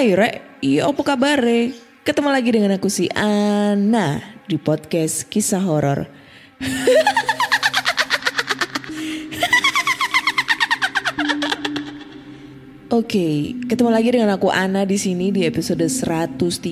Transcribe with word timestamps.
Hai 0.00 0.16
Rek, 0.16 0.64
iya 0.64 0.88
apa 0.88 1.04
kabar 1.04 1.44
Ketemu 2.08 2.32
lagi 2.32 2.56
dengan 2.56 2.72
aku 2.72 2.88
si 2.88 3.12
Ana 3.12 4.24
di 4.48 4.56
podcast 4.56 5.28
kisah 5.28 5.60
horor. 5.60 6.08
Oke, 12.96 13.52
ketemu 13.68 13.90
lagi 13.92 14.16
dengan 14.16 14.32
aku 14.32 14.48
Ana 14.48 14.88
di 14.88 14.96
sini 14.96 15.36
di 15.36 15.44
episode 15.44 15.84
135 15.84 16.64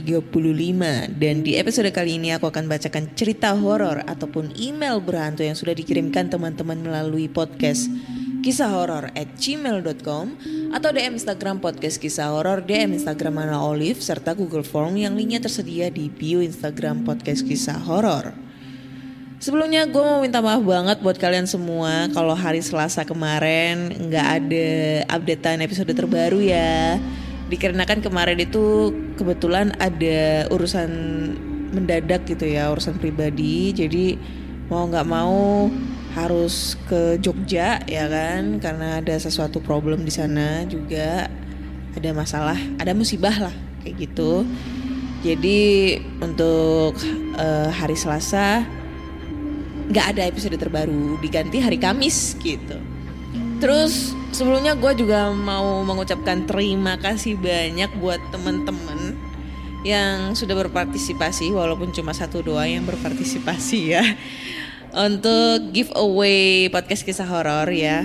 dan 1.20 1.44
di 1.44 1.52
episode 1.60 1.92
kali 1.92 2.16
ini 2.16 2.32
aku 2.32 2.48
akan 2.48 2.64
bacakan 2.64 3.12
cerita 3.12 3.52
horor 3.52 4.08
ataupun 4.08 4.56
email 4.56 5.04
berhantu 5.04 5.44
yang 5.44 5.52
sudah 5.52 5.76
dikirimkan 5.76 6.32
teman-teman 6.32 6.80
melalui 6.80 7.28
podcast 7.28 7.92
kisah 8.40 8.72
horor 8.72 9.12
at 9.12 9.28
gmail.com 9.36 10.32
atau 10.68 10.92
DM 10.92 11.16
Instagram 11.16 11.64
podcast 11.64 11.96
kisah 11.96 12.28
horor, 12.28 12.60
DM 12.60 12.92
Instagram 13.00 13.40
Ana 13.40 13.64
Olive 13.64 14.04
serta 14.04 14.36
Google 14.36 14.64
Form 14.64 15.00
yang 15.00 15.16
linknya 15.16 15.40
tersedia 15.40 15.88
di 15.88 16.12
bio 16.12 16.44
Instagram 16.44 17.08
podcast 17.08 17.40
kisah 17.44 17.80
horor. 17.80 18.36
Sebelumnya 19.38 19.86
gue 19.86 20.02
mau 20.02 20.18
minta 20.20 20.42
maaf 20.42 20.60
banget 20.60 20.98
buat 20.98 21.14
kalian 21.14 21.46
semua 21.46 22.10
kalau 22.10 22.34
hari 22.34 22.58
Selasa 22.58 23.06
kemarin 23.06 24.10
nggak 24.10 24.26
ada 24.26 24.68
updatean 25.14 25.62
episode 25.64 25.88
terbaru 25.94 26.42
ya. 26.42 26.98
Dikarenakan 27.48 28.04
kemarin 28.04 28.36
itu 28.36 28.92
kebetulan 29.16 29.72
ada 29.80 30.50
urusan 30.52 30.90
mendadak 31.72 32.28
gitu 32.28 32.44
ya, 32.44 32.68
urusan 32.68 33.00
pribadi. 33.00 33.72
Jadi 33.72 34.20
mau 34.68 34.84
nggak 34.84 35.06
mau 35.08 35.70
harus 36.26 36.74
ke 36.90 37.20
Jogja 37.22 37.78
ya 37.86 38.04
kan 38.10 38.58
karena 38.58 38.98
ada 38.98 39.14
sesuatu 39.18 39.62
problem 39.62 40.02
di 40.02 40.10
sana 40.10 40.66
juga 40.66 41.30
ada 41.94 42.10
masalah, 42.14 42.58
ada 42.78 42.94
musibah 42.94 43.34
lah 43.50 43.54
kayak 43.82 44.08
gitu. 44.08 44.46
Jadi 45.22 45.98
untuk 46.22 46.94
eh, 47.38 47.70
hari 47.74 47.98
Selasa 47.98 48.62
nggak 49.88 50.06
ada 50.14 50.22
episode 50.28 50.54
terbaru 50.54 51.16
diganti 51.18 51.58
hari 51.58 51.80
Kamis 51.80 52.36
gitu. 52.44 52.78
Terus 53.58 54.14
sebelumnya 54.30 54.78
gue 54.78 54.92
juga 54.94 55.34
mau 55.34 55.82
mengucapkan 55.82 56.46
terima 56.46 56.94
kasih 57.00 57.34
banyak 57.34 57.90
buat 57.98 58.22
temen-temen 58.30 59.18
yang 59.82 60.34
sudah 60.34 60.54
berpartisipasi 60.58 61.54
walaupun 61.54 61.90
cuma 61.94 62.14
satu 62.14 62.42
doa 62.42 62.66
yang 62.66 62.86
berpartisipasi 62.86 63.78
ya 63.94 64.02
untuk 64.92 65.72
giveaway 65.72 66.68
podcast 66.72 67.04
kisah 67.04 67.28
horor 67.28 67.68
ya. 67.72 68.04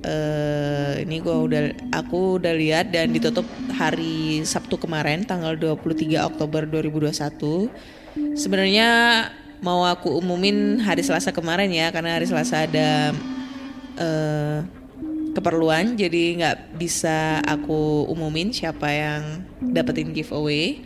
Eh 0.00 1.04
ini 1.04 1.20
gue 1.20 1.32
udah 1.32 1.62
aku 1.92 2.40
udah 2.40 2.54
lihat 2.56 2.94
dan 2.94 3.12
ditutup 3.12 3.44
hari 3.76 4.40
Sabtu 4.46 4.80
kemarin 4.80 5.26
tanggal 5.26 5.58
23 5.58 6.20
Oktober 6.22 6.64
2021. 6.64 7.70
Sebenarnya 8.36 8.88
mau 9.60 9.84
aku 9.84 10.16
umumin 10.16 10.80
hari 10.80 11.04
Selasa 11.04 11.30
kemarin 11.36 11.68
ya 11.68 11.92
karena 11.92 12.16
hari 12.16 12.24
Selasa 12.24 12.64
ada 12.64 13.12
eh, 14.00 14.58
keperluan 15.36 15.94
jadi 15.94 16.22
nggak 16.40 16.58
bisa 16.80 17.38
aku 17.44 18.08
umumin 18.10 18.50
siapa 18.50 18.88
yang 18.90 19.22
dapetin 19.62 20.10
giveaway 20.10 20.82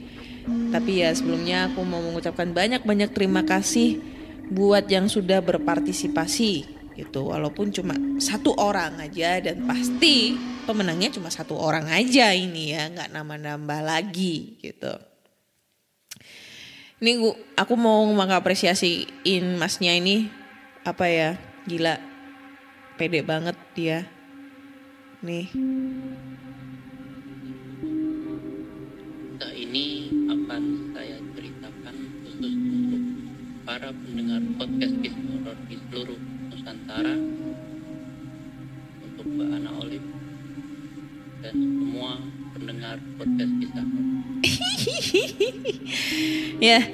tapi 0.69 1.01
ya 1.01 1.15
sebelumnya 1.17 1.73
aku 1.73 1.81
mau 1.87 2.05
mengucapkan 2.05 2.53
banyak-banyak 2.53 3.17
terima 3.17 3.47
kasih 3.49 4.14
buat 4.51 4.85
yang 4.89 5.09
sudah 5.09 5.41
berpartisipasi 5.41 6.53
gitu. 6.95 7.31
Walaupun 7.31 7.75
cuma 7.75 7.95
satu 8.23 8.55
orang 8.57 8.99
aja 9.03 9.43
dan 9.43 9.67
pasti 9.67 10.35
pemenangnya 10.65 11.13
cuma 11.15 11.29
satu 11.29 11.59
orang 11.59 11.91
aja 11.91 12.31
ini 12.33 12.73
ya 12.73 12.89
nggak 12.91 13.11
nambah-nambah 13.13 13.81
lagi 13.85 14.59
gitu. 14.63 14.95
Ini 17.05 17.21
gua, 17.21 17.37
aku 17.59 17.75
mau 17.77 18.07
mengapresiasiin 18.09 19.61
masnya 19.61 19.93
ini 19.93 20.31
apa 20.87 21.05
ya 21.11 21.31
gila 21.69 22.01
pede 22.97 23.21
banget 23.21 23.59
dia. 23.75 24.09
Nih 25.25 25.49
para 33.75 33.91
pendengar 33.91 34.39
podcast 34.55 34.95
kisah 35.03 35.25
horor 35.35 35.59
di 35.67 35.77
seluruh 35.91 36.21
Nusantara, 36.47 37.15
untuk 39.03 39.27
Mbak 39.35 39.49
Ana 39.51 39.71
Olive 39.83 40.09
dan 41.43 41.55
semua 41.59 42.23
pendengar 42.55 43.03
podcast 43.19 43.51
horor. 43.51 43.87
ya 46.71 46.87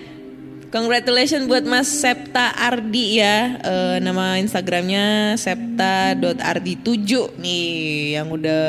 congratulations 0.73 1.53
buat 1.53 1.69
Mas 1.69 1.85
Septa 1.85 2.57
Ardi 2.57 3.21
ya 3.21 3.61
Eh, 3.61 3.97
nama 4.01 4.41
Instagramnya 4.41 5.37
septa.ardi7 5.37 7.37
nih 7.37 7.69
yang 8.17 8.33
udah 8.33 8.65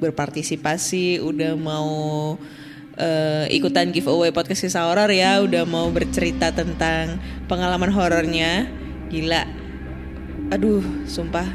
berpartisipasi 0.00 1.20
udah 1.20 1.52
mau 1.60 2.40
eh, 2.98 3.46
ikutan 3.50 3.90
giveaway 3.90 4.30
podcast 4.30 4.64
kisah 4.66 4.86
horor 4.90 5.10
ya. 5.10 5.42
Udah 5.42 5.66
mau 5.66 5.90
bercerita 5.90 6.50
tentang 6.50 7.18
pengalaman 7.46 7.90
horornya. 7.90 8.66
Gila. 9.10 9.44
Aduh 10.50 10.82
sumpah. 11.06 11.46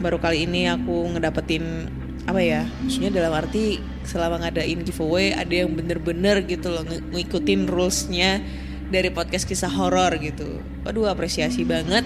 Baru 0.00 0.16
kali 0.16 0.48
ini 0.48 0.64
aku 0.68 1.12
ngedapetin 1.12 1.88
apa 2.28 2.40
ya 2.44 2.68
maksudnya 2.84 3.10
dalam 3.10 3.32
arti 3.32 3.80
selama 4.04 4.44
ngadain 4.44 4.84
giveaway 4.84 5.32
ada 5.32 5.64
yang 5.64 5.72
bener-bener 5.72 6.44
gitu 6.44 6.68
loh 6.68 6.84
ng- 6.84 7.16
ngikutin 7.16 7.64
rulesnya 7.64 8.44
dari 8.92 9.08
podcast 9.08 9.48
kisah 9.48 9.70
horor 9.70 10.16
gitu. 10.20 10.60
Waduh 10.84 11.08
apresiasi 11.08 11.62
banget. 11.64 12.02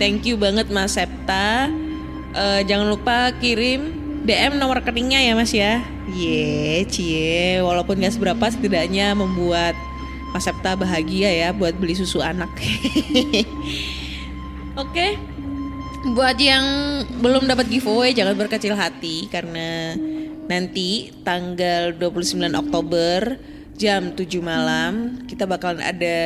Thank 0.00 0.26
you 0.26 0.40
banget 0.40 0.72
Mas 0.72 0.96
Septa. 0.96 1.68
Eh, 2.32 2.60
jangan 2.64 2.88
lupa 2.88 3.36
kirim 3.38 4.01
DM 4.22 4.62
nomor 4.62 4.78
rekeningnya 4.78 5.18
ya 5.18 5.34
Mas 5.34 5.50
ya? 5.50 5.82
Ye 6.14 6.86
cie 6.86 7.58
walaupun 7.58 7.98
gak 7.98 8.14
seberapa 8.14 8.46
setidaknya 8.46 9.18
membuat 9.18 9.74
Mas 10.30 10.46
Septa 10.46 10.78
bahagia 10.78 11.28
ya 11.28 11.48
buat 11.50 11.74
beli 11.74 11.98
susu 11.98 12.22
anak. 12.22 12.48
Oke. 14.82 15.18
Buat 16.14 16.38
yang 16.38 16.66
belum 17.22 17.46
dapat 17.46 17.70
giveaway 17.70 18.14
jangan 18.14 18.34
berkecil 18.34 18.74
hati 18.74 19.30
karena 19.30 19.94
nanti 20.50 21.14
tanggal 21.22 21.94
29 21.94 22.50
Oktober 22.58 23.38
jam 23.78 24.10
7 24.14 24.42
malam 24.42 25.22
kita 25.30 25.46
bakalan 25.46 25.82
ada 25.82 26.18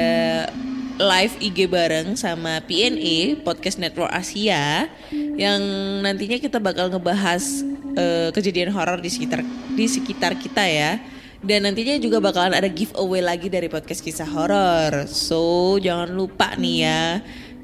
live 0.96 1.36
IG 1.44 1.68
bareng 1.68 2.16
sama 2.16 2.64
PNE 2.64 3.44
Podcast 3.44 3.76
Network 3.76 4.08
Asia 4.08 4.88
yang 5.36 5.60
nantinya 6.00 6.40
kita 6.40 6.56
bakal 6.56 6.88
ngebahas 6.88 7.64
eh, 7.96 8.28
kejadian 8.32 8.72
horor 8.72 9.00
di 9.00 9.12
sekitar 9.12 9.44
di 9.76 9.86
sekitar 9.86 10.32
kita 10.40 10.64
ya. 10.64 11.00
Dan 11.44 11.68
nantinya 11.68 12.00
juga 12.00 12.18
bakalan 12.18 12.56
ada 12.56 12.66
giveaway 12.66 13.20
lagi 13.20 13.52
dari 13.52 13.68
podcast 13.68 14.00
kisah 14.02 14.26
horor. 14.26 15.04
So, 15.06 15.76
jangan 15.78 16.16
lupa 16.16 16.56
nih 16.56 16.76
ya. 16.82 17.02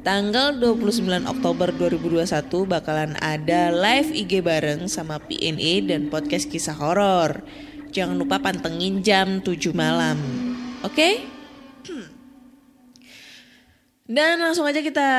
Tanggal 0.04 0.60
29 0.60 1.08
Oktober 1.26 1.72
2021 1.72 2.26
bakalan 2.68 3.16
ada 3.18 3.72
live 3.72 4.12
IG 4.12 4.44
bareng 4.44 4.86
sama 4.92 5.18
PNE 5.18 5.88
dan 5.88 6.12
podcast 6.12 6.52
kisah 6.52 6.76
horor. 6.76 7.40
Jangan 7.90 8.20
lupa 8.20 8.38
pantengin 8.38 9.00
jam 9.00 9.40
7 9.40 9.72
malam. 9.72 10.20
Oke? 10.84 11.31
Dan 14.12 14.44
langsung 14.44 14.68
aja 14.68 14.84
kita 14.84 15.10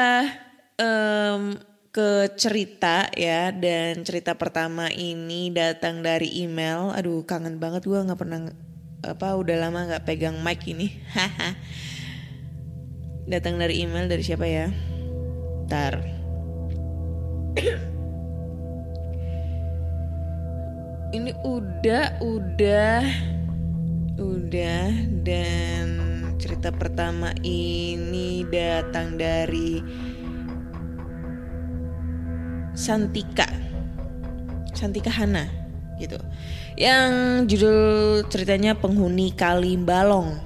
em, 0.78 1.58
ke 1.90 2.30
cerita 2.38 3.10
ya. 3.18 3.50
Dan 3.50 4.06
cerita 4.06 4.38
pertama 4.38 4.94
ini 4.94 5.50
datang 5.50 6.06
dari 6.06 6.30
email. 6.46 6.94
Aduh 6.94 7.26
kangen 7.26 7.58
banget 7.58 7.90
gue 7.90 7.98
nggak 7.98 8.22
pernah 8.22 8.54
apa 9.02 9.34
udah 9.34 9.58
lama 9.58 9.90
nggak 9.90 10.06
pegang 10.06 10.38
mic 10.46 10.62
ini. 10.70 10.94
datang 13.34 13.58
dari 13.58 13.82
email 13.82 14.06
dari 14.06 14.22
siapa 14.22 14.46
ya? 14.46 14.70
Ntar. 15.66 15.94
Ini 21.14 21.30
udah, 21.46 22.26
udah, 22.26 23.06
udah 24.18 24.86
dan 25.22 26.13
cerita 26.38 26.74
pertama 26.74 27.34
ini 27.46 28.46
datang 28.50 29.18
dari 29.18 29.82
Santika, 32.74 33.46
Santika 34.74 35.14
Hana 35.14 35.46
gitu. 36.02 36.18
Yang 36.74 37.12
judul 37.54 37.80
ceritanya 38.34 38.74
penghuni 38.74 39.30
Kali 39.30 39.78
Balong. 39.78 40.42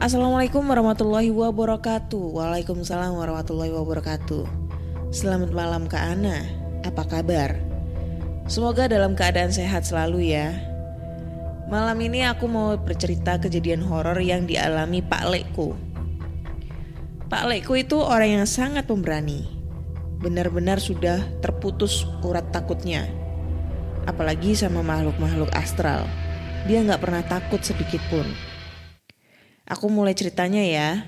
Assalamualaikum 0.00 0.64
warahmatullahi 0.64 1.28
wabarakatuh. 1.28 2.38
Waalaikumsalam 2.38 3.12
warahmatullahi 3.18 3.74
wabarakatuh. 3.74 4.48
Selamat 5.12 5.50
malam 5.52 5.90
Kak 5.90 6.16
Ana. 6.16 6.46
Apa 6.86 7.04
kabar? 7.04 7.58
Semoga 8.48 8.88
dalam 8.88 9.12
keadaan 9.18 9.52
sehat 9.52 9.84
selalu 9.84 10.32
ya. 10.32 10.69
Malam 11.70 12.02
ini 12.02 12.26
aku 12.26 12.50
mau 12.50 12.74
bercerita 12.74 13.38
kejadian 13.38 13.86
horor 13.86 14.18
yang 14.18 14.42
dialami 14.42 15.06
Pak 15.06 15.22
Lekku. 15.30 15.78
Pak 17.30 17.46
Lekku 17.46 17.78
itu 17.78 17.94
orang 18.02 18.42
yang 18.42 18.46
sangat 18.50 18.90
pemberani. 18.90 19.46
Benar-benar 20.18 20.82
sudah 20.82 21.22
terputus 21.38 22.02
urat 22.26 22.50
takutnya. 22.50 23.06
Apalagi 24.02 24.58
sama 24.58 24.82
makhluk-makhluk 24.82 25.46
astral. 25.54 26.10
Dia 26.66 26.82
nggak 26.82 27.06
pernah 27.06 27.22
takut 27.22 27.62
sedikit 27.62 28.02
pun. 28.10 28.26
Aku 29.70 29.86
mulai 29.86 30.18
ceritanya 30.18 30.66
ya. 30.66 31.06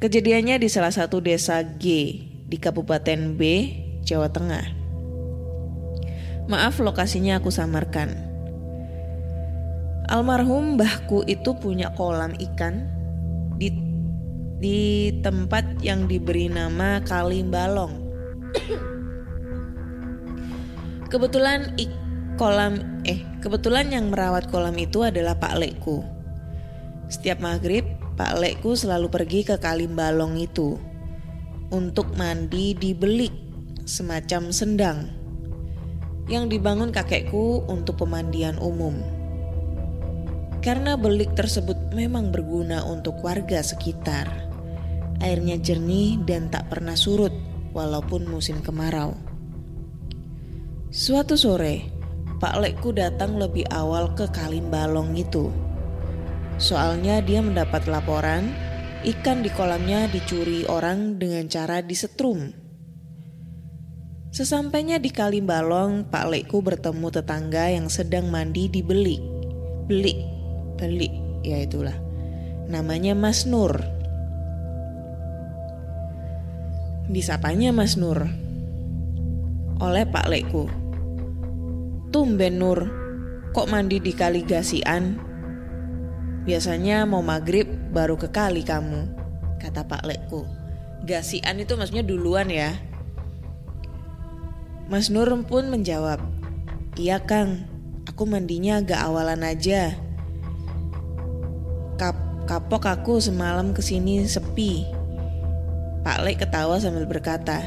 Kejadiannya 0.00 0.56
di 0.56 0.72
salah 0.72 0.96
satu 0.96 1.20
desa 1.20 1.60
G 1.60 1.84
di 2.48 2.56
Kabupaten 2.56 3.36
B, 3.36 3.40
Jawa 4.08 4.32
Tengah. 4.32 4.64
Maaf 6.48 6.80
lokasinya 6.80 7.36
aku 7.36 7.52
samarkan. 7.52 8.29
Almarhum 10.10 10.74
mbahku 10.74 11.22
itu 11.30 11.54
punya 11.54 11.94
kolam 11.94 12.34
ikan 12.34 12.82
di 13.62 13.70
di 14.58 15.14
tempat 15.22 15.78
yang 15.86 16.10
diberi 16.10 16.50
nama 16.50 16.98
Kali 17.06 17.46
Balong. 17.46 17.94
kebetulan 21.14 21.78
ik 21.78 21.94
kolam 22.34 23.02
eh 23.06 23.22
kebetulan 23.38 23.94
yang 23.94 24.10
merawat 24.10 24.50
kolam 24.50 24.74
itu 24.82 25.06
adalah 25.06 25.38
Pak 25.38 25.54
Lekku. 25.62 26.02
Setiap 27.06 27.38
maghrib, 27.38 27.86
Pak 28.18 28.34
Lekku 28.34 28.74
selalu 28.74 29.14
pergi 29.14 29.46
ke 29.46 29.62
Kali 29.62 29.86
Balong 29.86 30.34
itu 30.42 30.74
untuk 31.70 32.18
mandi 32.18 32.74
di 32.74 32.98
belik 32.98 33.30
semacam 33.86 34.50
sendang 34.50 34.98
yang 36.26 36.50
dibangun 36.50 36.90
kakekku 36.90 37.62
untuk 37.70 38.02
pemandian 38.02 38.58
umum. 38.58 39.19
Karena 40.60 40.92
belik 41.00 41.32
tersebut 41.32 41.96
memang 41.96 42.28
berguna 42.28 42.84
untuk 42.84 43.24
warga 43.24 43.64
sekitar. 43.64 44.28
Airnya 45.24 45.56
jernih 45.56 46.20
dan 46.28 46.52
tak 46.52 46.68
pernah 46.68 46.96
surut 46.96 47.32
walaupun 47.72 48.28
musim 48.28 48.60
kemarau. 48.60 49.16
Suatu 50.92 51.40
sore, 51.40 51.88
Pak 52.40 52.60
Lekku 52.60 52.92
datang 52.92 53.40
lebih 53.40 53.68
awal 53.72 54.12
ke 54.12 54.28
Kalim 54.32 54.68
Balong 54.68 55.16
itu. 55.16 55.48
Soalnya 56.60 57.24
dia 57.24 57.40
mendapat 57.40 57.88
laporan 57.88 58.52
ikan 59.00 59.40
di 59.40 59.48
kolamnya 59.48 60.12
dicuri 60.12 60.68
orang 60.68 61.16
dengan 61.16 61.48
cara 61.48 61.80
disetrum. 61.80 62.52
Sesampainya 64.30 65.00
di 65.00 65.08
Kalim 65.08 65.48
Balong, 65.48 66.06
Pak 66.06 66.26
Lekku 66.28 66.60
bertemu 66.60 67.08
tetangga 67.08 67.72
yang 67.72 67.88
sedang 67.88 68.28
mandi 68.28 68.68
di 68.68 68.84
belik. 68.84 69.22
Belik, 69.90 70.29
belik, 70.80 71.12
ya 71.44 71.60
itulah. 71.60 71.94
Namanya 72.72 73.12
Mas 73.12 73.44
Nur. 73.44 73.76
Disapanya 77.12 77.76
Mas 77.76 78.00
Nur 78.00 78.24
oleh 79.80 80.04
Pak 80.04 80.28
Lekku. 80.28 80.68
Tumben 82.12 82.60
Nur, 82.60 82.84
kok 83.56 83.66
mandi 83.72 83.96
di 83.96 84.12
kali 84.12 84.44
gasian? 84.44 85.16
Biasanya 86.44 87.08
mau 87.08 87.24
maghrib 87.24 87.66
baru 87.92 88.20
ke 88.20 88.28
kali 88.28 88.60
kamu, 88.60 89.08
kata 89.56 89.88
Pak 89.88 90.04
Lekku. 90.04 90.44
Gasian 91.08 91.56
itu 91.60 91.80
maksudnya 91.80 92.04
duluan 92.04 92.52
ya. 92.52 92.76
Mas 94.92 95.08
Nur 95.08 95.32
pun 95.48 95.72
menjawab, 95.72 96.20
Iya 97.00 97.22
Kang, 97.24 97.64
aku 98.04 98.28
mandinya 98.28 98.84
agak 98.84 99.00
awalan 99.00 99.46
aja. 99.46 99.96
Kap 102.00 102.16
kapok 102.48 102.88
aku 102.88 103.20
semalam 103.20 103.76
ke 103.76 103.84
sini 103.84 104.24
sepi. 104.24 104.88
Pak 106.00 106.24
Lek 106.24 106.40
ketawa 106.40 106.80
sambil 106.80 107.04
berkata, 107.04 107.60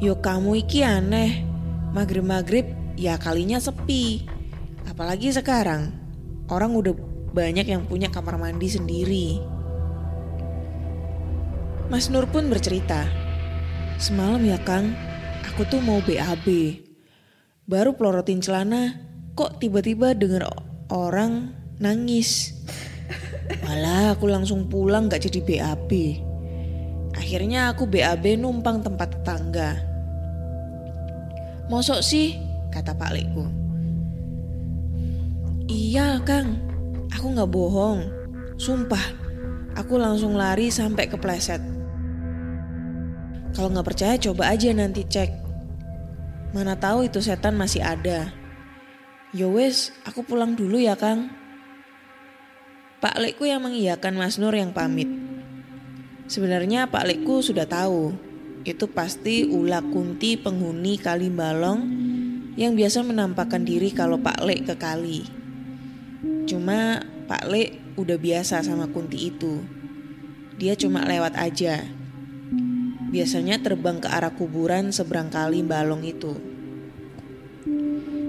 Yo 0.00 0.16
kamu 0.16 0.64
iki 0.64 0.80
aneh, 0.80 1.44
maghrib-maghrib 1.92 2.72
ya 2.96 3.20
kalinya 3.20 3.60
sepi. 3.60 4.24
Apalagi 4.88 5.28
sekarang, 5.36 5.92
orang 6.48 6.72
udah 6.72 6.96
banyak 7.36 7.68
yang 7.68 7.84
punya 7.84 8.08
kamar 8.08 8.40
mandi 8.40 8.72
sendiri. 8.72 9.44
Mas 11.92 12.08
Nur 12.08 12.32
pun 12.32 12.48
bercerita, 12.48 13.04
semalam 14.00 14.40
ya 14.40 14.56
Kang, 14.64 14.96
aku 15.44 15.68
tuh 15.68 15.84
mau 15.84 16.00
BAB. 16.00 16.80
Baru 17.68 17.92
pelorotin 17.92 18.40
celana, 18.40 19.04
kok 19.36 19.60
tiba-tiba 19.60 20.16
denger 20.16 20.48
orang 20.88 21.52
nangis. 21.76 22.56
Malah 23.58 24.14
aku 24.14 24.30
langsung 24.30 24.70
pulang 24.70 25.10
gak 25.10 25.26
jadi 25.26 25.40
BAB. 25.42 25.90
Akhirnya 27.18 27.74
aku 27.74 27.90
BAB 27.90 28.38
numpang 28.38 28.80
tempat 28.80 29.18
tetangga. 29.18 29.70
Mosok 31.66 32.02
sih, 32.02 32.38
kata 32.70 32.94
Pak 32.94 33.10
Lekku. 33.14 33.44
Iya 35.70 36.22
Kang, 36.22 36.58
aku 37.10 37.26
gak 37.34 37.50
bohong. 37.50 38.00
Sumpah, 38.58 39.02
aku 39.74 39.98
langsung 39.98 40.38
lari 40.38 40.70
sampai 40.70 41.10
kepleset. 41.10 41.62
Kalau 43.50 43.66
nggak 43.74 43.88
percaya 43.88 44.14
coba 44.14 44.54
aja 44.54 44.70
nanti 44.70 45.02
cek. 45.02 45.30
Mana 46.54 46.78
tahu 46.78 47.06
itu 47.06 47.18
setan 47.22 47.58
masih 47.58 47.82
ada. 47.82 48.30
Yowes, 49.30 49.94
aku 50.06 50.26
pulang 50.26 50.58
dulu 50.58 50.78
ya 50.78 50.94
Kang. 50.98 51.39
Pak 53.00 53.16
Lekku 53.16 53.48
yang 53.48 53.64
mengiyakan 53.64 54.12
Mas 54.12 54.36
Nur 54.36 54.52
yang 54.52 54.76
pamit. 54.76 55.08
Sebenarnya 56.28 56.84
Pak 56.84 57.08
Lekku 57.08 57.40
sudah 57.40 57.64
tahu. 57.64 58.12
Itu 58.60 58.92
pasti 58.92 59.48
ulah 59.48 59.80
kunti 59.80 60.36
penghuni 60.36 61.00
kali 61.00 61.32
balong 61.32 61.80
yang 62.60 62.76
biasa 62.76 63.00
menampakkan 63.00 63.64
diri 63.64 63.88
kalau 63.96 64.20
Pak 64.20 64.44
Lek 64.44 64.68
ke 64.68 64.76
kali. 64.76 65.24
Cuma 66.44 67.00
Pak 67.24 67.48
Lek 67.48 67.96
udah 67.96 68.20
biasa 68.20 68.60
sama 68.60 68.84
kunti 68.92 69.32
itu. 69.32 69.64
Dia 70.60 70.76
cuma 70.76 71.00
lewat 71.08 71.40
aja. 71.40 71.80
Biasanya 73.08 73.64
terbang 73.64 73.96
ke 73.96 74.12
arah 74.12 74.36
kuburan 74.36 74.92
seberang 74.92 75.32
kali 75.32 75.64
balong 75.64 76.04
itu. 76.04 76.36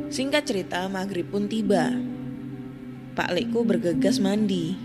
Singkat 0.08 0.48
cerita, 0.48 0.88
maghrib 0.88 1.28
pun 1.28 1.52
tiba. 1.52 1.92
Pak 3.12 3.28
Lekku 3.36 3.68
bergegas 3.68 4.24
mandi. 4.24 4.80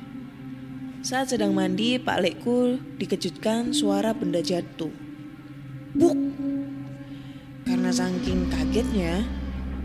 Saat 0.98 1.30
sedang 1.30 1.54
mandi, 1.54 1.94
Pak 1.94 2.18
Lekku 2.18 2.74
dikejutkan 2.98 3.70
suara 3.70 4.10
benda 4.18 4.42
jatuh. 4.42 4.90
Buk! 5.94 6.18
Karena 7.62 7.94
saking 7.94 8.50
kagetnya, 8.50 9.22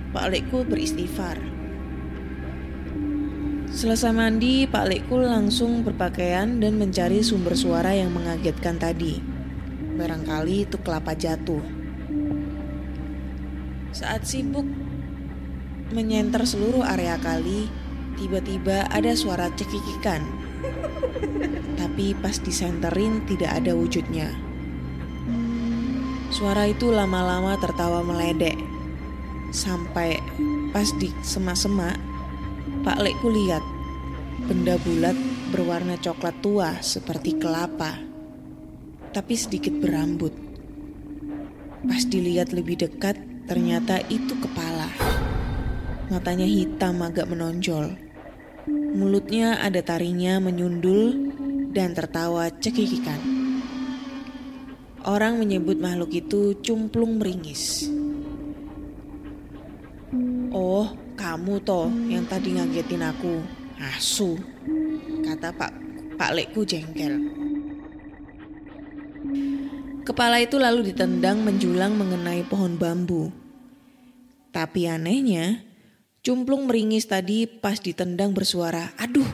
Pak 0.09 0.33
Lekku 0.33 0.65
beristighfar. 0.65 1.37
Selesai 3.69 4.09
mandi, 4.09 4.65
Pak 4.65 4.89
Lekku 4.89 5.21
langsung 5.21 5.85
berpakaian 5.85 6.57
dan 6.57 6.81
mencari 6.81 7.21
sumber 7.21 7.53
suara 7.53 7.93
yang 7.93 8.09
mengagetkan 8.09 8.81
tadi. 8.81 9.21
Barangkali 10.01 10.65
itu 10.65 10.81
kelapa 10.81 11.13
jatuh. 11.13 11.61
Saat 13.93 14.25
sibuk 14.25 14.65
menyenter 15.93 16.41
seluruh 16.41 16.81
area 16.81 17.21
kali, 17.21 17.69
tiba-tiba 18.17 18.87
ada 18.89 19.11
suara 19.13 19.47
cekikikan. 19.53 20.23
Tapi 21.77 22.15
pas 22.17 22.37
disenterin 22.39 23.23
tidak 23.27 23.61
ada 23.61 23.75
wujudnya. 23.75 24.31
Suara 26.31 26.63
itu 26.71 26.89
lama-lama 26.89 27.59
tertawa 27.59 27.99
meledek. 28.01 28.55
Sampai 29.51 30.23
pas 30.71 30.87
di 30.95 31.11
sema-sema, 31.19 31.91
Pak 32.87 32.97
Lekku 33.03 33.27
lihat 33.27 33.61
benda 34.47 34.79
bulat 34.79 35.13
berwarna 35.51 35.99
coklat 35.99 36.39
tua 36.39 36.79
seperti 36.79 37.35
kelapa, 37.35 37.99
tapi 39.11 39.35
sedikit 39.35 39.75
berambut. 39.75 40.31
Pas 41.83 42.01
dilihat 42.07 42.55
lebih 42.55 42.79
dekat, 42.79 43.19
ternyata 43.51 43.99
itu 44.07 44.31
kepala. 44.39 45.10
Matanya 46.11 46.43
hitam 46.43 46.99
agak 47.07 47.23
menonjol. 47.31 47.95
Mulutnya 48.67 49.63
ada 49.63 49.79
taringnya 49.79 50.43
menyundul 50.43 51.31
dan 51.71 51.95
tertawa 51.95 52.51
cekikikan. 52.51 53.15
Orang 55.07 55.39
menyebut 55.39 55.79
makhluk 55.79 56.11
itu 56.11 56.59
cumplung 56.59 57.15
meringis. 57.15 57.87
Oh, 60.51 60.91
kamu 61.15 61.63
toh 61.63 61.87
yang 62.11 62.27
tadi 62.27 62.59
ngagetin 62.59 63.07
aku. 63.07 63.39
Asu, 63.79 64.35
kata 65.23 65.55
Pak 65.55 65.71
Pak 66.19 66.31
Lekku 66.35 66.67
jengkel. 66.67 67.17
Kepala 70.03 70.43
itu 70.43 70.59
lalu 70.59 70.91
ditendang 70.91 71.39
menjulang 71.39 71.95
mengenai 71.95 72.43
pohon 72.45 72.75
bambu. 72.75 73.31
Tapi 74.51 74.91
anehnya, 74.91 75.70
cumplung 76.21 76.69
meringis 76.69 77.09
tadi 77.09 77.49
pas 77.49 77.81
ditendang 77.81 78.29
bersuara, 78.29 78.93
aduh. 79.01 79.25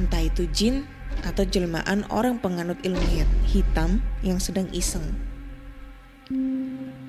Entah 0.00 0.24
itu 0.24 0.48
jin 0.48 0.88
atau 1.20 1.44
jelmaan 1.44 2.08
orang 2.08 2.40
penganut 2.40 2.80
ilmu 2.80 3.04
hitam 3.44 4.00
yang 4.24 4.40
sedang 4.40 4.72
iseng. 4.72 5.04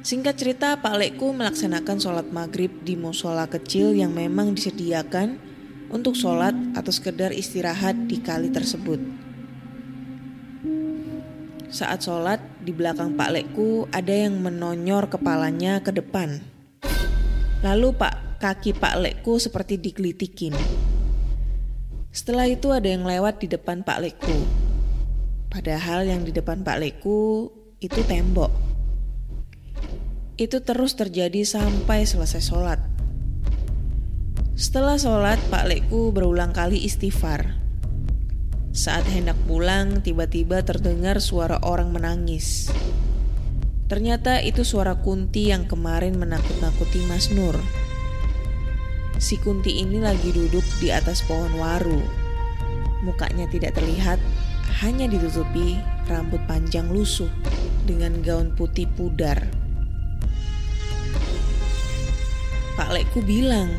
Singkat 0.04 0.36
cerita, 0.36 0.76
Pak 0.84 1.00
Lekku 1.00 1.32
melaksanakan 1.32 2.04
sholat 2.04 2.28
maghrib 2.36 2.84
di 2.84 3.00
musola 3.00 3.48
kecil 3.48 3.96
yang 3.96 4.12
memang 4.12 4.52
disediakan 4.52 5.40
untuk 5.88 6.20
sholat 6.20 6.52
atau 6.76 6.92
sekedar 6.92 7.32
istirahat 7.32 7.96
di 8.12 8.20
kali 8.20 8.52
tersebut. 8.52 9.00
Saat 11.72 12.04
sholat, 12.04 12.44
di 12.60 12.76
belakang 12.76 13.16
Pak 13.16 13.32
Lekku 13.32 13.88
ada 13.96 14.12
yang 14.12 14.44
menonyor 14.44 15.08
kepalanya 15.08 15.80
ke 15.80 15.96
depan. 15.96 16.44
Lalu 17.62 17.94
Pak 17.94 18.21
kaki 18.42 18.74
Pak 18.74 18.98
Lekku 18.98 19.38
seperti 19.38 19.78
digelitikin. 19.78 20.58
Setelah 22.10 22.50
itu 22.50 22.74
ada 22.74 22.90
yang 22.90 23.06
lewat 23.06 23.38
di 23.38 23.46
depan 23.46 23.86
Pak 23.86 24.02
Lekku. 24.02 24.38
Padahal 25.54 26.10
yang 26.10 26.26
di 26.26 26.34
depan 26.34 26.66
Pak 26.66 26.82
Lekku 26.82 27.54
itu 27.78 28.02
tembok. 28.10 28.50
Itu 30.42 30.66
terus 30.66 30.98
terjadi 30.98 31.46
sampai 31.46 32.10
selesai 32.10 32.42
sholat. 32.42 32.82
Setelah 34.58 34.98
sholat, 34.98 35.38
Pak 35.54 35.70
Lekku 35.70 36.10
berulang 36.10 36.50
kali 36.50 36.82
istighfar. 36.82 37.62
Saat 38.74 39.06
hendak 39.14 39.38
pulang, 39.46 40.02
tiba-tiba 40.02 40.66
terdengar 40.66 41.22
suara 41.22 41.62
orang 41.62 41.94
menangis. 41.94 42.74
Ternyata 43.86 44.40
itu 44.42 44.66
suara 44.66 44.98
Kunti 44.98 45.54
yang 45.54 45.70
kemarin 45.70 46.16
menakut-nakuti 46.18 47.06
Mas 47.06 47.30
Nur. 47.30 47.60
Si 49.22 49.38
Kunti 49.38 49.86
ini 49.86 50.02
lagi 50.02 50.34
duduk 50.34 50.66
di 50.82 50.90
atas 50.90 51.22
pohon 51.22 51.54
waru. 51.62 52.02
Mukanya 53.06 53.46
tidak 53.54 53.78
terlihat, 53.78 54.18
hanya 54.82 55.06
ditutupi 55.06 55.78
rambut 56.10 56.42
panjang 56.50 56.90
lusuh 56.90 57.30
dengan 57.86 58.18
gaun 58.26 58.50
putih 58.58 58.90
pudar. 58.98 59.46
Pak 62.74 62.90
Lekku 62.90 63.22
bilang, 63.22 63.70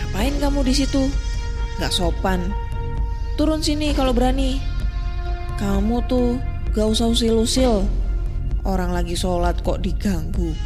"Ngapain 0.00 0.40
kamu 0.40 0.64
di 0.64 0.72
situ? 0.72 1.04
Gak 1.76 1.92
sopan. 1.92 2.48
Turun 3.36 3.60
sini 3.60 3.92
kalau 3.92 4.16
berani. 4.16 4.56
Kamu 5.60 6.00
tuh 6.08 6.40
gak 6.72 6.96
usah 6.96 7.12
usil-usil. 7.12 7.84
Orang 8.64 8.96
lagi 8.96 9.20
sholat 9.20 9.60
kok 9.60 9.84
diganggu." 9.84 10.56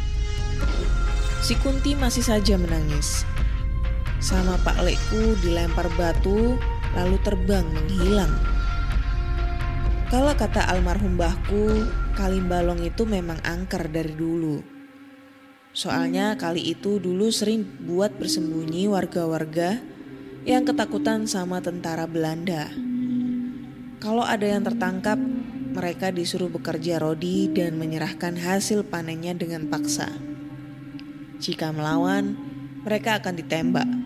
Si 1.43 1.59
Kunti 1.59 1.91
masih 1.91 2.23
saja 2.23 2.55
menangis. 2.55 3.27
Sama 4.21 4.53
Pak 4.61 4.85
Lekku 4.85 5.33
dilempar 5.41 5.89
batu 5.97 6.53
lalu 6.93 7.17
terbang 7.25 7.65
menghilang. 7.65 8.29
Kalau 10.13 10.37
kata 10.37 10.69
almarhum 10.69 11.17
mbahku, 11.17 11.89
Kalimbalong 12.11 12.83
itu 12.83 13.07
memang 13.07 13.39
angker 13.41 13.87
dari 13.87 14.11
dulu. 14.11 14.59
Soalnya 15.71 16.35
kali 16.35 16.75
itu 16.75 16.99
dulu 16.99 17.31
sering 17.31 17.63
buat 17.87 18.13
bersembunyi 18.19 18.91
warga-warga 18.91 19.79
yang 20.43 20.67
ketakutan 20.67 21.23
sama 21.25 21.63
tentara 21.63 22.03
Belanda. 22.05 22.67
Kalau 24.03 24.27
ada 24.27 24.43
yang 24.43 24.67
tertangkap, 24.67 25.15
mereka 25.71 26.11
disuruh 26.11 26.51
bekerja 26.51 26.99
rodi 26.99 27.47
dan 27.47 27.79
menyerahkan 27.79 28.35
hasil 28.35 28.83
panennya 28.83 29.31
dengan 29.31 29.71
paksa. 29.71 30.11
Jika 31.39 31.71
melawan, 31.71 32.35
mereka 32.83 33.23
akan 33.23 33.39
ditembak. 33.39 34.00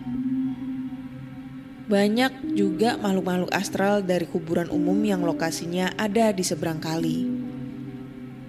Banyak 1.86 2.58
juga 2.58 2.98
makhluk-makhluk 2.98 3.54
astral 3.54 4.02
dari 4.02 4.26
kuburan 4.26 4.66
umum 4.74 4.98
yang 5.06 5.22
lokasinya 5.22 5.94
ada 5.94 6.34
di 6.34 6.42
seberang 6.42 6.82
kali. 6.82 7.30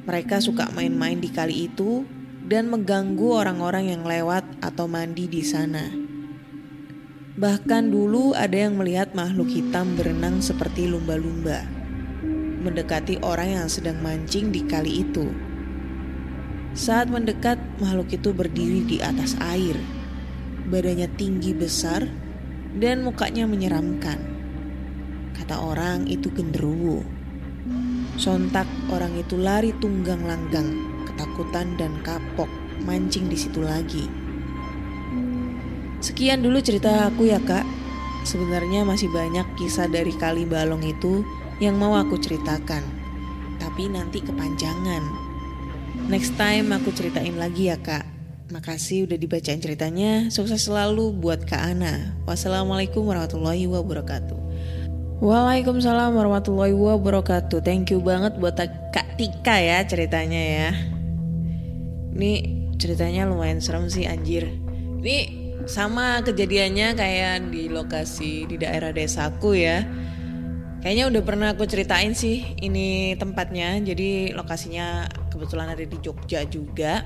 Mereka 0.10 0.41
suka 0.41 0.74
main-main 0.74 1.22
di 1.22 1.29
kali 1.29 1.70
itu 1.70 2.01
dan 2.41 2.65
mengganggu 2.65 3.46
orang-orang 3.46 3.94
yang 3.94 4.10
lewat 4.10 4.41
atau 4.58 4.89
mandi 4.89 5.29
di 5.29 5.46
sana. 5.46 5.86
Bahkan 7.38 7.94
dulu 7.94 8.34
ada 8.34 8.58
yang 8.58 8.74
melihat 8.74 9.13
makhluk 9.13 9.53
hitam 9.53 9.94
berenang 9.94 10.41
seperti 10.41 10.89
lumba-lumba, 10.89 11.62
mendekati 12.65 13.22
orang 13.22 13.62
yang 13.62 13.70
sedang 13.70 14.01
mancing 14.01 14.50
di 14.50 14.65
kali 14.65 15.06
itu. 15.06 15.29
Saat 16.74 17.13
mendekat, 17.13 17.62
makhluk 17.77 18.10
itu 18.17 18.34
berdiri 18.34 18.82
di 18.82 18.98
atas 18.98 19.38
air. 19.38 19.77
Badannya 20.65 21.06
tinggi 21.13 21.53
besar 21.53 22.26
dan 22.77 23.01
mukanya 23.01 23.50
menyeramkan. 23.50 24.22
Kata 25.34 25.57
orang 25.62 26.05
itu 26.05 26.29
genderuwo. 26.29 27.01
Sontak 28.17 28.65
orang 28.89 29.13
itu 29.17 29.38
lari 29.38 29.74
tunggang 29.77 30.25
langgang, 30.25 30.74
ketakutan 31.05 31.77
dan 31.77 31.93
kapok 32.01 32.50
mancing 32.86 33.29
di 33.29 33.38
situ 33.38 33.62
lagi. 33.62 34.05
Sekian 36.01 36.46
dulu 36.46 36.62
cerita 36.62 37.10
aku 37.10 37.29
ya 37.29 37.41
kak. 37.41 37.65
Sebenarnya 38.25 38.84
masih 38.84 39.07
banyak 39.10 39.46
kisah 39.55 39.88
dari 39.88 40.12
Kali 40.13 40.43
Balong 40.43 40.84
itu 40.84 41.24
yang 41.63 41.79
mau 41.79 41.98
aku 41.98 42.19
ceritakan. 42.19 42.84
Tapi 43.57 43.89
nanti 43.89 44.22
kepanjangan. 44.22 45.03
Next 46.12 46.38
time 46.38 46.74
aku 46.75 46.93
ceritain 46.93 47.38
lagi 47.39 47.74
ya 47.74 47.77
kak. 47.79 48.16
Makasih 48.48 49.12
udah 49.12 49.20
dibacain 49.20 49.60
ceritanya. 49.60 50.32
Sukses 50.32 50.63
selalu 50.63 51.12
buat 51.12 51.44
Kak 51.44 51.75
Ana. 51.75 52.16
Wassalamualaikum 52.24 53.04
warahmatullahi 53.04 53.68
wabarakatuh. 53.68 54.39
Waalaikumsalam 55.20 56.16
warahmatullahi 56.16 56.72
wabarakatuh. 56.72 57.60
Thank 57.60 57.92
you 57.92 58.00
banget 58.00 58.39
buat 58.39 58.56
Kak 58.96 59.20
Tika 59.20 59.60
ya 59.60 59.84
ceritanya 59.84 60.39
ya. 60.39 60.70
Ini 62.16 62.32
ceritanya 62.80 63.27
lumayan 63.27 63.60
serem 63.60 63.92
sih 63.92 64.08
anjir. 64.08 64.48
Ini 65.04 65.18
sama 65.68 66.24
kejadiannya 66.24 66.96
kayak 66.96 67.51
di 67.51 67.68
lokasi 67.68 68.48
di 68.48 68.56
daerah 68.56 68.96
desaku 68.96 69.60
ya. 69.60 69.84
Kayaknya 70.80 71.12
udah 71.12 71.22
pernah 71.27 71.48
aku 71.51 71.68
ceritain 71.68 72.16
sih 72.16 72.56
ini 72.63 73.12
tempatnya. 73.20 73.75
Jadi 73.84 74.32
lokasinya 74.32 75.04
kebetulan 75.27 75.75
ada 75.75 75.84
di 75.84 75.98
Jogja 76.00 76.48
juga. 76.48 77.04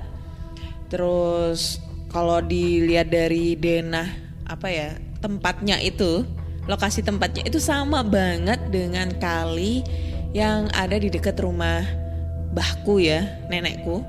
Terus 0.92 1.80
kalau 2.12 2.44
dilihat 2.44 3.08
dari 3.08 3.56
denah 3.56 4.04
apa 4.44 4.68
ya 4.68 4.92
tempatnya 5.24 5.80
itu 5.80 6.28
lokasi 6.68 7.00
tempatnya 7.00 7.48
itu 7.48 7.56
sama 7.56 8.04
banget 8.04 8.60
dengan 8.68 9.08
kali 9.16 9.80
yang 10.36 10.68
ada 10.76 11.00
di 11.00 11.08
dekat 11.08 11.40
rumah 11.40 11.80
bahku 12.52 13.00
ya 13.00 13.24
nenekku. 13.48 14.04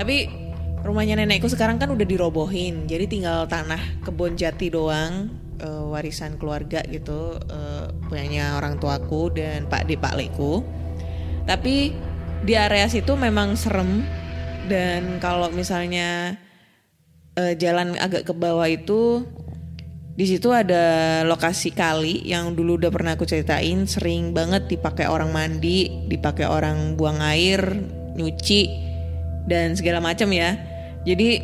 Tapi 0.00 0.42
rumahnya 0.82 1.14
nenekku 1.14 1.46
sekarang 1.46 1.78
kan 1.78 1.94
udah 1.94 2.02
dirobohin 2.02 2.90
jadi 2.90 3.06
tinggal 3.06 3.46
tanah 3.46 3.78
kebun 4.02 4.34
jati 4.34 4.66
doang 4.66 5.30
e, 5.62 5.68
warisan 5.70 6.34
keluarga 6.36 6.82
gitu 6.90 7.38
e, 7.38 7.58
punyanya 8.10 8.58
orang 8.58 8.82
tuaku 8.82 9.30
dan 9.30 9.70
pak 9.70 9.86
di 9.86 9.94
pak 9.94 10.18
leku 10.18 10.66
tapi 11.46 11.94
di 12.42 12.54
area 12.58 12.90
situ 12.90 13.14
memang 13.14 13.54
serem 13.54 14.02
dan 14.70 15.18
kalau 15.18 15.50
misalnya 15.50 16.36
e, 17.34 17.56
jalan 17.58 17.98
agak 17.98 18.26
ke 18.28 18.34
bawah 18.36 18.66
itu 18.68 19.26
Di 20.12 20.28
situ 20.28 20.52
ada 20.52 21.24
lokasi 21.24 21.72
kali 21.72 22.20
yang 22.28 22.52
dulu 22.52 22.76
udah 22.76 22.92
pernah 22.92 23.16
aku 23.16 23.24
ceritain, 23.24 23.88
sering 23.88 24.36
banget 24.36 24.68
dipakai 24.68 25.08
orang 25.08 25.32
mandi, 25.32 25.88
dipakai 26.04 26.44
orang 26.44 27.00
buang 27.00 27.16
air, 27.24 27.64
nyuci 28.12 28.68
dan 29.48 29.72
segala 29.72 30.04
macam 30.04 30.28
ya. 30.28 30.60
Jadi 31.08 31.40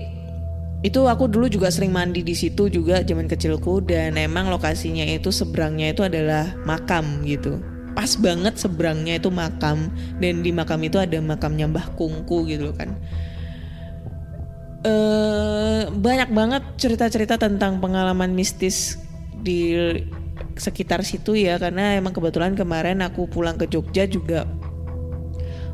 itu 0.84 1.00
aku 1.08 1.32
dulu 1.32 1.48
juga 1.48 1.72
sering 1.72 1.96
mandi 1.96 2.20
di 2.20 2.37
situ 2.37 2.68
juga 2.68 3.00
zaman 3.00 3.25
kecilku 3.25 3.80
dan 3.88 4.20
emang 4.20 4.52
lokasinya 4.52 5.02
itu 5.08 5.32
seberangnya 5.32 5.96
itu 5.96 6.04
adalah 6.04 6.52
makam 6.68 7.25
gitu. 7.25 7.64
Pas 7.98 8.14
banget 8.14 8.54
seberangnya 8.54 9.18
itu 9.18 9.26
makam. 9.26 9.90
Dan 10.22 10.46
di 10.46 10.54
makam 10.54 10.78
itu 10.86 11.02
ada 11.02 11.18
makamnya 11.18 11.66
Mbah 11.66 11.98
Kungku 11.98 12.46
gitu 12.46 12.70
kan. 12.78 12.94
Eh 14.86 15.90
banyak 15.90 16.30
banget 16.30 16.62
cerita-cerita 16.78 17.42
tentang 17.42 17.82
pengalaman 17.82 18.30
mistis 18.38 19.02
di 19.42 19.74
sekitar 20.54 21.02
situ 21.02 21.34
ya. 21.34 21.58
Karena 21.58 21.98
emang 21.98 22.14
kebetulan 22.14 22.54
kemarin 22.54 23.02
aku 23.02 23.26
pulang 23.26 23.58
ke 23.58 23.66
Jogja 23.66 24.06
juga 24.06 24.46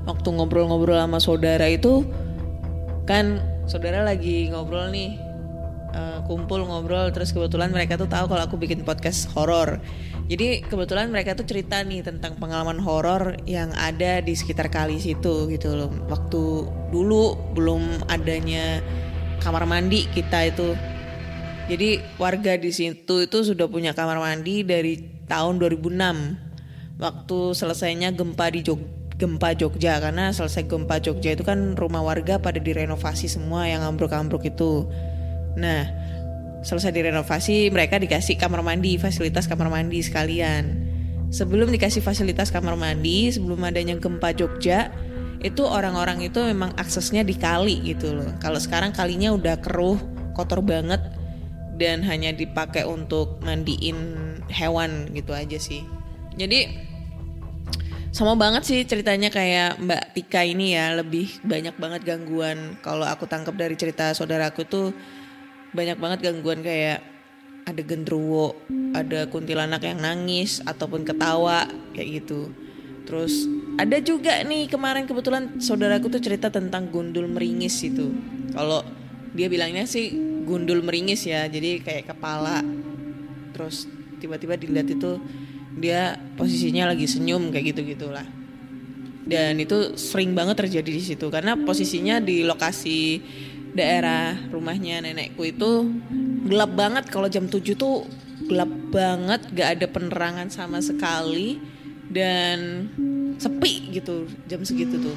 waktu 0.09 0.29
ngobrol-ngobrol 0.33 0.97
sama 0.97 1.21
saudara 1.21 1.69
itu 1.69 2.09
kan 3.05 3.41
saudara 3.65 4.05
lagi 4.05 4.49
ngobrol 4.49 4.89
nih 4.89 5.21
eh, 5.93 6.19
kumpul 6.25 6.65
ngobrol. 6.65 7.13
Terus 7.13 7.37
kebetulan 7.37 7.69
mereka 7.69 8.01
tuh 8.01 8.09
tahu 8.09 8.33
kalau 8.33 8.49
aku 8.49 8.57
bikin 8.57 8.81
podcast 8.81 9.29
horor 9.37 9.77
jadi 10.25 10.65
kebetulan 10.65 11.13
mereka 11.13 11.37
tuh 11.37 11.45
cerita 11.45 11.85
nih 11.85 12.01
tentang 12.01 12.41
pengalaman 12.41 12.81
horor 12.81 13.37
yang 13.45 13.69
ada 13.77 14.25
di 14.25 14.33
sekitar 14.33 14.73
kali 14.73 14.97
situ 14.97 15.53
gitu 15.53 15.77
loh. 15.77 15.93
Waktu 16.09 16.43
dulu 16.89 17.37
belum 17.53 18.09
adanya 18.09 18.81
kamar 19.45 19.69
mandi 19.69 20.09
kita 20.09 20.49
itu. 20.49 20.73
Jadi 21.69 22.01
warga 22.17 22.57
di 22.57 22.73
situ 22.73 23.21
itu 23.21 23.39
sudah 23.45 23.69
punya 23.69 23.93
kamar 23.93 24.17
mandi 24.17 24.65
dari 24.65 24.97
tahun 25.29 25.61
2006 25.61 25.93
waktu 27.01 27.39
selesainya 27.53 28.17
gempa 28.17 28.49
di 28.49 28.65
Jog 28.65 28.81
gempa 29.21 29.53
Jogja. 29.53 30.01
Karena 30.01 30.33
selesai 30.33 30.65
gempa 30.65 31.05
Jogja 31.05 31.37
itu 31.37 31.45
kan 31.45 31.77
rumah 31.77 32.01
warga 32.01 32.41
pada 32.41 32.57
direnovasi 32.57 33.29
semua 33.29 33.69
yang 33.69 33.85
ambruk-ambruk 33.85 34.41
itu. 34.49 34.89
Nah, 35.61 35.85
selesai 36.65 36.91
direnovasi 36.91 37.69
mereka 37.69 38.01
dikasih 38.01 38.41
kamar 38.41 38.65
mandi, 38.65 38.97
fasilitas 38.97 39.45
kamar 39.45 39.69
mandi 39.69 40.01
sekalian. 40.01 40.65
Sebelum 41.29 41.69
dikasih 41.69 42.01
fasilitas 42.01 42.49
kamar 42.49 42.75
mandi, 42.75 43.29
sebelum 43.29 43.61
adanya 43.63 44.01
gempa 44.01 44.33
Jogja, 44.33 44.89
itu 45.45 45.61
orang-orang 45.61 46.25
itu 46.25 46.41
memang 46.41 46.73
aksesnya 46.81 47.21
di 47.21 47.37
kali 47.37 47.85
gitu 47.85 48.17
loh. 48.17 48.33
Kalau 48.41 48.57
sekarang 48.57 48.97
kalinya 48.97 49.29
udah 49.37 49.61
keruh, 49.61 50.01
kotor 50.33 50.65
banget 50.65 51.05
dan 51.77 52.01
hanya 52.07 52.33
dipakai 52.33 52.89
untuk 52.89 53.45
mandiin 53.45 54.41
hewan 54.49 55.13
gitu 55.13 55.37
aja 55.37 55.61
sih. 55.61 55.85
Jadi 56.35 56.71
sama 58.15 58.39
banget 58.39 58.63
sih 58.63 58.81
ceritanya 58.87 59.27
kayak 59.27 59.83
Mbak 59.83 60.03
Tika 60.15 60.47
ini 60.47 60.79
ya 60.79 60.95
lebih 60.95 61.43
banyak 61.43 61.75
banget 61.75 62.07
gangguan 62.07 62.79
kalau 62.79 63.03
aku 63.03 63.27
tangkap 63.27 63.59
dari 63.59 63.75
cerita 63.75 64.15
saudaraku 64.15 64.63
tuh 64.63 64.95
banyak 65.75 65.99
banget 65.99 66.19
gangguan 66.31 66.63
kayak 66.63 67.03
ada 67.65 67.83
gendruwo, 67.83 68.55
ada 68.95 69.27
kuntilanak 69.27 69.83
yang 69.83 69.99
nangis 69.99 70.63
ataupun 70.63 71.03
ketawa 71.03 71.67
kayak 71.93 72.23
gitu. 72.23 72.53
Terus 73.05 73.51
ada 73.77 73.99
juga 74.01 74.41
nih 74.47 74.71
kemarin 74.71 75.05
kebetulan 75.05 75.59
saudaraku 75.61 76.09
tuh 76.09 76.23
cerita 76.23 76.49
tentang 76.49 76.89
gundul 76.89 77.27
meringis 77.29 77.83
itu. 77.85 78.15
Kalau 78.55 78.87
dia 79.35 79.51
bilangnya 79.51 79.85
sih 79.85 80.15
gundul 80.47 80.81
meringis 80.81 81.27
ya, 81.27 81.45
jadi 81.51 81.83
kayak 81.83 82.15
kepala. 82.15 82.63
Terus 83.53 83.91
tiba-tiba 84.23 84.57
dilihat 84.57 84.89
itu 84.89 85.19
dia 85.75 86.15
posisinya 86.39 86.95
lagi 86.95 87.11
senyum 87.11 87.51
kayak 87.51 87.75
gitu 87.75 87.99
gitulah 87.99 88.25
dan 89.25 89.57
itu 89.57 89.97
sering 89.97 90.37
banget 90.37 90.61
terjadi 90.61 90.91
di 90.93 91.03
situ 91.03 91.27
karena 91.33 91.57
posisinya 91.57 92.21
di 92.21 92.45
lokasi 92.45 93.25
daerah 93.75 94.39
rumahnya 94.55 95.03
nenekku 95.03 95.43
itu 95.45 95.91
gelap 96.47 96.73
banget. 96.79 97.11
Kalau 97.11 97.27
jam 97.27 97.51
7 97.51 97.75
tuh 97.75 98.07
gelap 98.47 98.71
banget 98.95 99.51
gak 99.51 99.69
ada 99.79 99.87
penerangan 99.91 100.49
sama 100.49 100.79
sekali 100.79 101.59
dan 102.09 102.89
sepi 103.37 103.91
gitu 103.91 104.31
jam 104.47 104.63
segitu 104.63 105.03
tuh. 105.03 105.17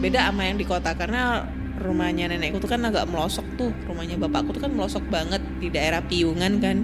Beda 0.00 0.32
sama 0.32 0.48
yang 0.48 0.56
di 0.56 0.64
kota 0.64 0.96
karena 0.96 1.44
rumahnya 1.78 2.32
nenekku 2.32 2.58
tuh 2.58 2.72
kan 2.72 2.80
agak 2.88 3.04
melosok 3.06 3.44
tuh. 3.60 3.70
Rumahnya 3.86 4.16
bapakku 4.16 4.56
tuh 4.56 4.64
kan 4.64 4.72
melosok 4.72 5.04
banget 5.12 5.44
di 5.60 5.68
daerah 5.68 6.00
Piungan 6.00 6.58
kan. 6.64 6.80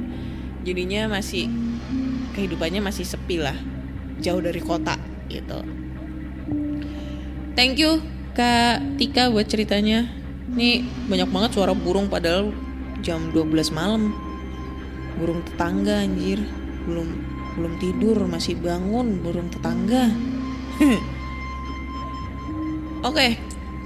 Jadinya 0.64 1.08
masih 1.08 1.48
kehidupannya 2.36 2.84
masih 2.84 3.04
sepi 3.08 3.40
lah 3.40 3.56
jauh 4.20 4.40
dari 4.40 4.60
kota 4.60 4.96
gitu. 5.30 5.60
Thank 7.54 7.78
you 7.78 8.02
kak 8.34 8.98
Tika 8.98 9.30
buat 9.30 9.46
ceritanya 9.46 10.23
ini 10.52 10.84
banyak 11.08 11.28
banget 11.32 11.50
suara 11.56 11.72
burung 11.72 12.12
padahal 12.12 12.52
jam 13.00 13.32
12 13.32 13.72
malam 13.72 14.12
burung 15.16 15.40
tetangga 15.46 16.04
anjir 16.04 16.42
belum 16.84 17.08
belum 17.54 17.72
tidur 17.80 18.18
masih 18.26 18.58
bangun 18.58 19.22
burung 19.24 19.48
tetangga 19.48 20.10
Oke, 23.04 23.36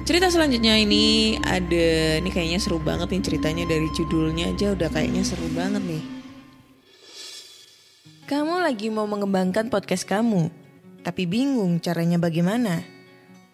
cerita 0.06 0.30
selanjutnya 0.30 0.78
ini 0.78 1.34
ada 1.42 2.22
ini 2.22 2.30
kayaknya 2.30 2.62
seru 2.62 2.78
banget 2.78 3.10
nih 3.10 3.18
ceritanya 3.18 3.66
dari 3.66 3.90
judulnya 3.90 4.54
aja 4.54 4.78
udah 4.78 4.86
kayaknya 4.94 5.26
seru 5.26 5.50
banget 5.58 5.82
nih. 5.82 6.02
Kamu 8.30 8.62
lagi 8.62 8.94
mau 8.94 9.10
mengembangkan 9.10 9.74
podcast 9.74 10.06
kamu, 10.06 10.54
tapi 11.02 11.26
bingung 11.26 11.82
caranya 11.82 12.14
bagaimana? 12.14 12.86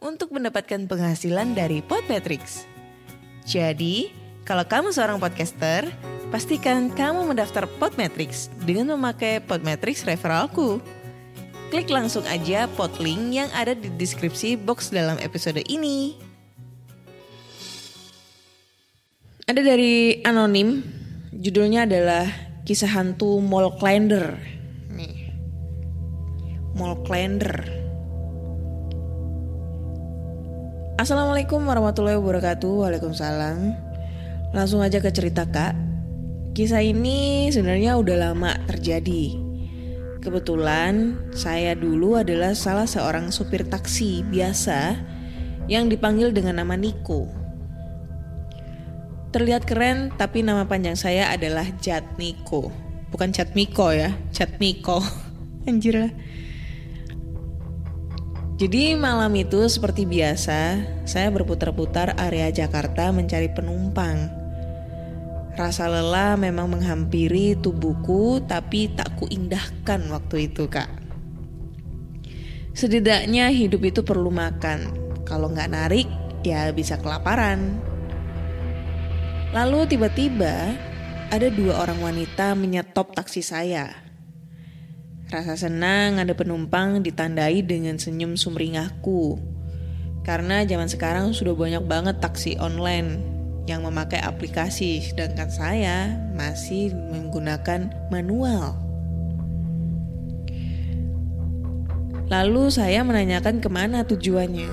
untuk 0.00 0.32
mendapatkan 0.32 0.88
penghasilan 0.88 1.52
dari 1.56 1.84
Podmetrics. 1.84 2.64
Jadi, 3.44 4.12
kalau 4.44 4.64
kamu 4.64 4.90
seorang 4.90 5.20
podcaster, 5.20 5.86
pastikan 6.32 6.90
kamu 6.92 7.30
mendaftar 7.30 7.68
Podmetrics 7.78 8.50
dengan 8.64 8.96
memakai 8.98 9.38
Podmetrics 9.44 10.04
referralku. 10.04 10.80
Klik 11.70 11.86
langsung 11.86 12.26
aja 12.26 12.66
podlink 12.74 13.30
yang 13.30 13.46
ada 13.54 13.78
di 13.78 13.86
deskripsi 13.94 14.58
box 14.58 14.90
dalam 14.90 15.22
episode 15.22 15.62
ini. 15.70 16.18
Ada 19.46 19.62
dari 19.62 20.18
anonim, 20.26 20.82
judulnya 21.30 21.86
adalah 21.86 22.26
kisah 22.66 22.90
hantu 22.90 23.38
Mall. 23.38 23.70
Nih, 24.90 25.30
Mall. 26.74 27.79
Assalamualaikum 31.00 31.64
warahmatullahi 31.64 32.20
wabarakatuh. 32.20 32.84
Waalaikumsalam. 32.84 33.72
Langsung 34.52 34.84
aja 34.84 35.00
ke 35.00 35.08
cerita 35.08 35.48
kak. 35.48 35.72
Kisah 36.52 36.84
ini 36.84 37.48
sebenarnya 37.48 37.96
udah 37.96 38.28
lama 38.28 38.52
terjadi. 38.68 39.32
Kebetulan 40.20 41.16
saya 41.32 41.72
dulu 41.72 42.20
adalah 42.20 42.52
salah 42.52 42.84
seorang 42.84 43.32
supir 43.32 43.64
taksi 43.64 44.28
biasa 44.28 45.00
Yang 45.72 45.96
dipanggil 45.96 46.36
dengan 46.36 46.60
nama 46.60 46.76
Niko. 46.76 47.32
Terlihat 49.32 49.64
keren 49.64 50.12
tapi 50.20 50.44
nama 50.44 50.68
panjang 50.68 51.00
saya 51.00 51.32
adalah 51.32 51.64
Jatniko. 51.80 52.68
Bukan 53.08 53.32
Jatmiko 53.32 53.88
ya, 53.88 54.12
Jatmiko. 54.36 55.00
Anjir 55.64 55.96
lah 55.96 56.12
Jadi 58.60 58.92
malam 58.92 59.32
itu 59.40 59.72
seperti 59.72 60.04
biasa, 60.04 60.84
saya 61.08 61.32
berputar-putar 61.32 62.12
area 62.20 62.52
Jakarta 62.52 63.08
mencari 63.08 63.48
penumpang. 63.48 64.28
Rasa 65.56 65.88
lelah 65.88 66.36
memang 66.36 66.68
menghampiri 66.68 67.56
tubuhku, 67.56 68.44
tapi 68.44 68.92
tak 68.92 69.16
kuindahkan 69.16 70.04
waktu 70.12 70.52
itu, 70.52 70.68
Kak. 70.68 70.92
Setidaknya 72.76 73.48
hidup 73.48 73.80
itu 73.80 74.04
perlu 74.04 74.28
makan. 74.28 74.92
Kalau 75.24 75.48
nggak 75.48 75.72
narik, 75.72 76.04
ya 76.44 76.68
bisa 76.76 77.00
kelaparan. 77.00 77.80
Lalu 79.56 79.88
tiba-tiba 79.88 80.76
ada 81.32 81.48
dua 81.48 81.80
orang 81.80 82.12
wanita 82.12 82.52
menyetop 82.52 83.16
taksi 83.16 83.40
saya. 83.40 84.09
Rasa 85.30 85.54
senang 85.54 86.18
ada 86.18 86.34
penumpang 86.34 87.06
ditandai 87.06 87.62
dengan 87.62 87.94
senyum 88.02 88.34
sumringahku. 88.34 89.38
Karena 90.26 90.66
zaman 90.66 90.90
sekarang 90.90 91.30
sudah 91.30 91.54
banyak 91.54 91.86
banget 91.86 92.18
taksi 92.18 92.58
online 92.58 93.22
yang 93.70 93.86
memakai 93.86 94.18
aplikasi, 94.18 94.98
sedangkan 94.98 95.46
saya 95.46 96.18
masih 96.34 96.90
menggunakan 97.14 97.94
manual. 98.10 98.74
Lalu 102.26 102.74
saya 102.74 103.06
menanyakan 103.06 103.62
ke 103.62 103.70
mana 103.70 104.02
tujuannya, 104.02 104.70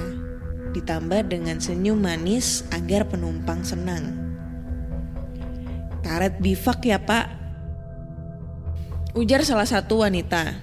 ditambah 0.73 1.29
dengan 1.29 1.61
senyum 1.61 2.01
manis 2.01 2.65
agar 2.73 3.05
penumpang 3.05 3.61
senang. 3.61 4.25
Karet 6.01 6.41
bifak 6.41 6.81
ya 6.81 6.97
pak, 6.97 7.46
Ujar 9.17 9.41
salah 9.41 9.65
satu 9.65 10.05
wanita. 10.05 10.61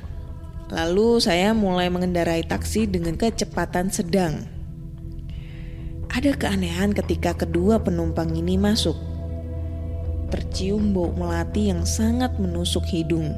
Lalu 0.70 1.18
saya 1.18 1.50
mulai 1.50 1.90
mengendarai 1.90 2.46
taksi 2.46 2.86
dengan 2.86 3.18
kecepatan 3.18 3.90
sedang. 3.90 4.46
Ada 6.06 6.38
keanehan 6.38 6.94
ketika 6.94 7.34
kedua 7.34 7.82
penumpang 7.82 8.30
ini 8.30 8.54
masuk. 8.54 8.94
Tercium 10.30 10.94
bau 10.94 11.10
melati 11.18 11.74
yang 11.74 11.82
sangat 11.82 12.38
menusuk 12.38 12.86
hidung. 12.86 13.34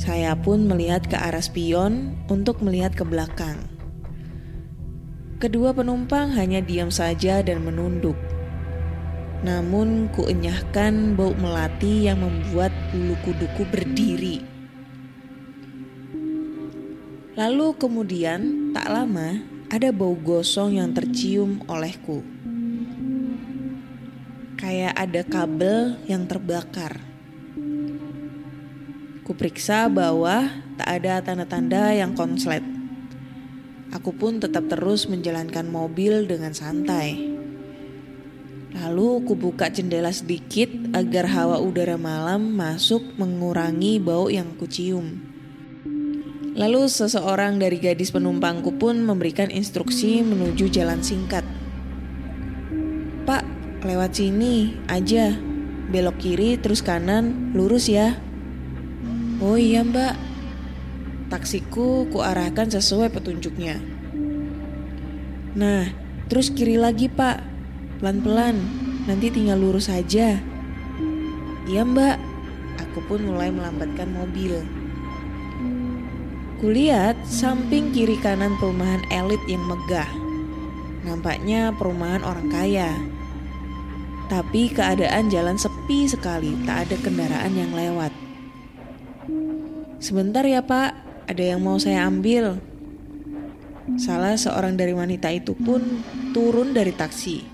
Saya 0.00 0.32
pun 0.40 0.64
melihat 0.64 1.04
ke 1.04 1.20
arah 1.20 1.44
spion 1.44 2.16
untuk 2.32 2.64
melihat 2.64 2.96
ke 2.96 3.04
belakang. 3.04 3.60
Kedua 5.36 5.76
penumpang 5.76 6.32
hanya 6.32 6.64
diam 6.64 6.88
saja 6.88 7.44
dan 7.44 7.60
menunduk. 7.60 8.16
Namun 9.40 10.12
kuenyahkan 10.12 11.16
bau 11.16 11.32
melati 11.32 12.04
yang 12.04 12.20
membuat 12.20 12.68
bulu 12.92 13.16
kuduku 13.24 13.64
berdiri. 13.72 14.44
Lalu 17.40 17.72
kemudian 17.80 18.68
tak 18.76 18.92
lama 18.92 19.40
ada 19.72 19.88
bau 19.96 20.12
gosong 20.12 20.76
yang 20.76 20.92
tercium 20.92 21.64
olehku. 21.72 22.20
Kayak 24.60 24.92
ada 24.92 25.22
kabel 25.24 25.96
yang 26.04 26.28
terbakar. 26.28 27.00
Kuperiksa 29.24 29.88
bawah 29.88 30.52
tak 30.76 31.00
ada 31.00 31.24
tanda-tanda 31.24 31.96
yang 31.96 32.12
konslet. 32.12 32.60
Aku 33.96 34.12
pun 34.12 34.36
tetap 34.36 34.68
terus 34.68 35.08
menjalankan 35.08 35.64
mobil 35.64 36.28
dengan 36.28 36.52
santai. 36.52 37.30
Lalu 38.70 39.26
kubuka 39.26 39.66
jendela 39.66 40.14
sedikit 40.14 40.70
agar 40.94 41.26
hawa 41.26 41.58
udara 41.58 41.98
malam 41.98 42.54
masuk 42.54 43.02
mengurangi 43.18 43.98
bau 43.98 44.30
yang 44.30 44.54
kucium. 44.54 45.26
Lalu 46.54 46.86
seseorang 46.86 47.58
dari 47.58 47.82
gadis 47.82 48.14
penumpangku 48.14 48.78
pun 48.78 49.02
memberikan 49.02 49.50
instruksi 49.50 50.22
menuju 50.22 50.70
jalan 50.70 51.02
singkat. 51.02 51.42
Pak, 53.26 53.42
lewat 53.82 54.18
sini 54.18 54.78
aja. 54.86 55.34
Belok 55.90 56.22
kiri 56.22 56.54
terus 56.54 56.86
kanan, 56.86 57.50
lurus 57.50 57.90
ya. 57.90 58.14
Oh 59.42 59.58
iya 59.58 59.82
mbak. 59.82 60.14
Taksiku 61.26 62.06
kuarahkan 62.14 62.70
sesuai 62.70 63.10
petunjuknya. 63.10 63.82
Nah, 65.58 65.90
terus 66.30 66.54
kiri 66.54 66.78
lagi 66.78 67.10
pak. 67.10 67.49
Pelan-pelan, 68.00 68.56
nanti 69.04 69.28
tinggal 69.28 69.60
lurus 69.60 69.92
saja. 69.92 70.40
Iya 71.68 71.84
mbak, 71.84 72.16
aku 72.80 73.04
pun 73.04 73.28
mulai 73.28 73.52
melambatkan 73.52 74.08
mobil. 74.08 74.64
Kulihat 76.64 77.20
samping 77.28 77.92
kiri 77.92 78.16
kanan 78.24 78.56
perumahan 78.56 79.04
elit 79.12 79.40
yang 79.44 79.60
megah. 79.68 80.08
Nampaknya 81.04 81.76
perumahan 81.76 82.24
orang 82.24 82.48
kaya. 82.48 82.88
Tapi 84.32 84.72
keadaan 84.72 85.28
jalan 85.28 85.60
sepi 85.60 86.08
sekali, 86.08 86.56
tak 86.64 86.88
ada 86.88 86.96
kendaraan 87.04 87.52
yang 87.52 87.72
lewat. 87.76 88.12
Sebentar 90.00 90.48
ya 90.48 90.64
pak, 90.64 90.96
ada 91.28 91.42
yang 91.44 91.60
mau 91.60 91.76
saya 91.76 92.08
ambil. 92.08 92.56
Salah 94.00 94.40
seorang 94.40 94.80
dari 94.80 94.96
wanita 94.96 95.28
itu 95.28 95.52
pun 95.52 96.00
turun 96.32 96.72
dari 96.72 96.96
taksi. 96.96 97.49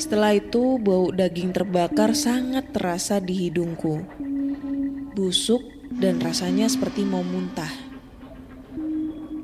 Setelah 0.00 0.32
itu 0.32 0.80
bau 0.80 1.12
daging 1.12 1.52
terbakar 1.52 2.16
sangat 2.16 2.72
terasa 2.72 3.20
di 3.20 3.36
hidungku. 3.36 4.00
Busuk 5.12 5.60
dan 5.92 6.16
rasanya 6.24 6.72
seperti 6.72 7.04
mau 7.04 7.20
muntah. 7.20 7.68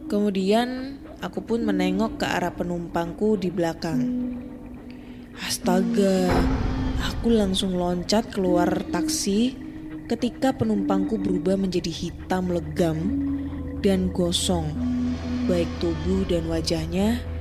Kemudian 0.08 0.96
aku 1.20 1.44
pun 1.44 1.60
menengok 1.60 2.24
ke 2.24 2.26
arah 2.32 2.56
penumpangku 2.56 3.36
di 3.36 3.52
belakang. 3.52 4.00
Astaga, 5.44 6.32
aku 7.04 7.36
langsung 7.36 7.76
loncat 7.76 8.32
keluar 8.32 8.80
taksi 8.88 9.52
ketika 10.08 10.56
penumpangku 10.56 11.20
berubah 11.20 11.60
menjadi 11.60 11.92
hitam 11.92 12.48
legam 12.48 12.96
dan 13.84 14.08
gosong, 14.08 14.72
baik 15.44 15.68
tubuh 15.84 16.24
dan 16.24 16.48
wajahnya 16.48 17.35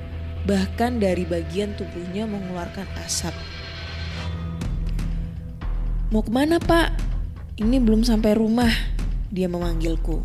bahkan 0.46 1.02
dari 1.02 1.26
bagian 1.26 1.74
tubuhnya 1.74 2.22
mengeluarkan 2.30 2.86
asap. 3.02 3.34
Mau 6.14 6.22
ke 6.22 6.30
mana 6.30 6.62
pak? 6.62 6.94
Ini 7.58 7.82
belum 7.82 8.06
sampai 8.06 8.38
rumah, 8.38 8.70
dia 9.34 9.50
memanggilku. 9.50 10.22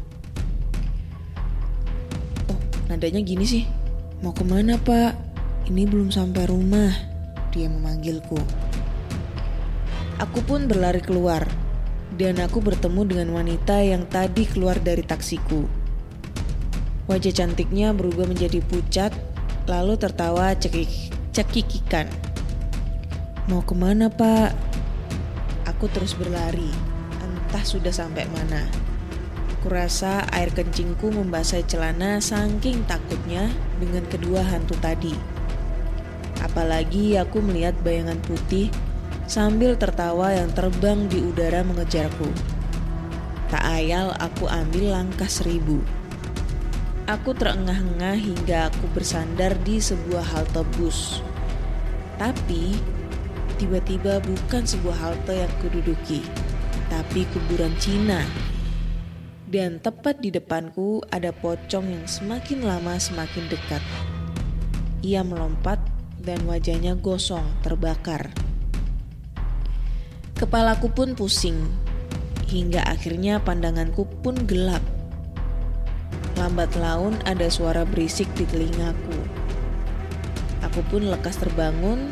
Oh, 2.46 2.60
nadanya 2.86 3.18
gini 3.26 3.42
sih. 3.50 3.66
Mau 4.22 4.30
ke 4.30 4.46
mana 4.46 4.78
pak? 4.78 5.18
Ini 5.66 5.90
belum 5.90 6.14
sampai 6.14 6.46
rumah, 6.46 6.94
dia 7.50 7.66
memanggilku. 7.66 8.38
Aku 10.22 10.46
pun 10.46 10.70
berlari 10.70 11.02
keluar, 11.02 11.50
dan 12.22 12.38
aku 12.46 12.62
bertemu 12.62 13.02
dengan 13.10 13.42
wanita 13.42 13.82
yang 13.82 14.06
tadi 14.06 14.46
keluar 14.46 14.78
dari 14.78 15.02
taksiku. 15.02 15.66
Wajah 17.10 17.34
cantiknya 17.34 17.90
berubah 17.98 18.30
menjadi 18.30 18.62
pucat 18.62 19.31
lalu 19.72 19.96
tertawa 19.96 20.52
cekik, 20.52 20.92
cekikikan. 21.32 22.04
Mau 23.48 23.64
ke 23.64 23.72
mana 23.72 24.12
pak? 24.12 24.52
Aku 25.64 25.88
terus 25.88 26.12
berlari, 26.12 26.68
entah 27.24 27.64
sudah 27.64 27.96
sampai 27.96 28.28
mana. 28.36 28.68
Kurasa 29.64 30.28
air 30.36 30.52
kencingku 30.52 31.08
membasahi 31.16 31.64
celana 31.72 32.20
saking 32.20 32.84
takutnya 32.84 33.48
dengan 33.80 34.04
kedua 34.12 34.44
hantu 34.44 34.76
tadi. 34.84 35.16
Apalagi 36.44 37.16
aku 37.16 37.40
melihat 37.40 37.78
bayangan 37.80 38.20
putih 38.28 38.68
sambil 39.32 39.80
tertawa 39.80 40.36
yang 40.36 40.52
terbang 40.52 41.08
di 41.08 41.24
udara 41.24 41.64
mengejarku. 41.64 42.28
Tak 43.48 43.64
ayal 43.64 44.12
aku 44.20 44.52
ambil 44.52 45.00
langkah 45.00 45.32
seribu. 45.32 45.80
Aku 47.12 47.36
terengah-engah 47.36 48.16
hingga 48.16 48.72
aku 48.72 48.88
bersandar 48.96 49.52
di 49.68 49.84
sebuah 49.84 50.24
halte 50.32 50.64
bus. 50.80 51.20
Tapi 52.16 52.80
tiba-tiba 53.60 54.24
bukan 54.24 54.64
sebuah 54.64 54.96
halte 54.96 55.44
yang 55.44 55.52
kududuki, 55.60 56.24
tapi 56.88 57.28
kuburan 57.36 57.76
Cina. 57.84 58.24
Dan 59.44 59.84
tepat 59.84 60.24
di 60.24 60.32
depanku 60.32 61.04
ada 61.12 61.36
pocong 61.36 61.84
yang 61.92 62.08
semakin 62.08 62.64
lama 62.64 62.96
semakin 62.96 63.44
dekat. 63.52 63.84
Ia 65.04 65.28
melompat 65.28 65.84
dan 66.16 66.40
wajahnya 66.48 66.96
gosong, 66.96 67.44
terbakar. 67.60 68.32
Kepalaku 70.40 70.88
pun 70.96 71.12
pusing, 71.20 71.60
hingga 72.48 72.88
akhirnya 72.88 73.44
pandanganku 73.44 74.08
pun 74.24 74.48
gelap. 74.48 75.01
Lambat 76.42 76.74
laun 76.74 77.22
ada 77.30 77.54
suara 77.54 77.86
berisik 77.86 78.26
di 78.34 78.50
telingaku. 78.50 79.14
Aku 80.66 80.82
pun 80.90 81.06
lekas 81.06 81.38
terbangun 81.38 82.10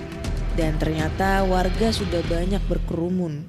dan 0.54 0.78
ternyata 0.78 1.42
warga 1.50 1.90
sudah 1.90 2.22
banyak 2.30 2.62
berkerumun. 2.70 3.42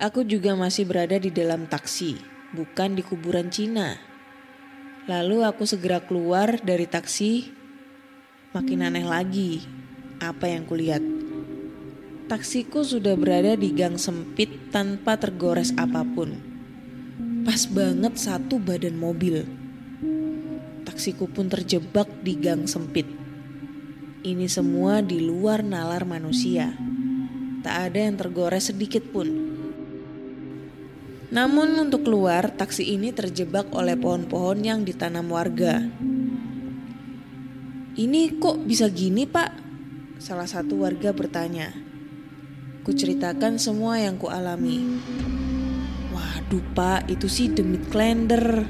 Aku 0.00 0.24
juga 0.24 0.56
masih 0.56 0.88
berada 0.88 1.20
di 1.20 1.28
dalam 1.28 1.68
taksi, 1.68 2.16
bukan 2.56 2.96
di 2.96 3.04
kuburan 3.04 3.52
Cina. 3.52 4.00
Lalu 5.04 5.44
aku 5.44 5.68
segera 5.68 6.00
keluar 6.00 6.56
dari 6.64 6.88
taksi. 6.88 7.52
Makin 8.56 8.88
aneh 8.88 9.04
lagi 9.04 9.68
apa 10.16 10.48
yang 10.48 10.64
kulihat. 10.64 11.04
Taksiku 12.32 12.80
sudah 12.80 13.20
berada 13.20 13.52
di 13.52 13.68
gang 13.68 14.00
sempit 14.00 14.72
tanpa 14.72 15.20
tergores 15.20 15.76
apa 15.76 16.00
pun. 16.08 16.53
Pas 17.44 17.60
banget 17.68 18.16
satu 18.16 18.56
badan 18.56 18.96
mobil. 18.96 19.44
Taksiku 20.88 21.28
pun 21.28 21.52
terjebak 21.52 22.08
di 22.24 22.40
gang 22.40 22.64
sempit. 22.64 23.04
Ini 24.24 24.48
semua 24.48 25.04
di 25.04 25.20
luar 25.20 25.60
nalar 25.60 26.08
manusia. 26.08 26.72
Tak 27.60 27.92
ada 27.92 28.00
yang 28.00 28.16
tergores 28.16 28.72
sedikit 28.72 29.04
pun. 29.12 29.28
Namun 31.28 31.76
untuk 31.84 32.08
keluar, 32.08 32.48
taksi 32.48 32.96
ini 32.96 33.12
terjebak 33.12 33.68
oleh 33.76 34.00
pohon-pohon 34.00 34.64
yang 34.64 34.80
ditanam 34.80 35.28
warga. 35.28 35.84
Ini 37.92 38.40
kok 38.40 38.64
bisa 38.64 38.88
gini 38.88 39.28
pak? 39.28 39.52
Salah 40.16 40.48
satu 40.48 40.80
warga 40.80 41.12
bertanya. 41.12 41.76
Kuceritakan 42.88 43.60
semua 43.60 44.00
yang 44.00 44.16
kualami. 44.16 44.80
Waduh 46.44 46.60
pak, 46.76 47.08
itu 47.08 47.24
sih 47.24 47.48
demit 47.48 47.88
klender, 47.88 48.68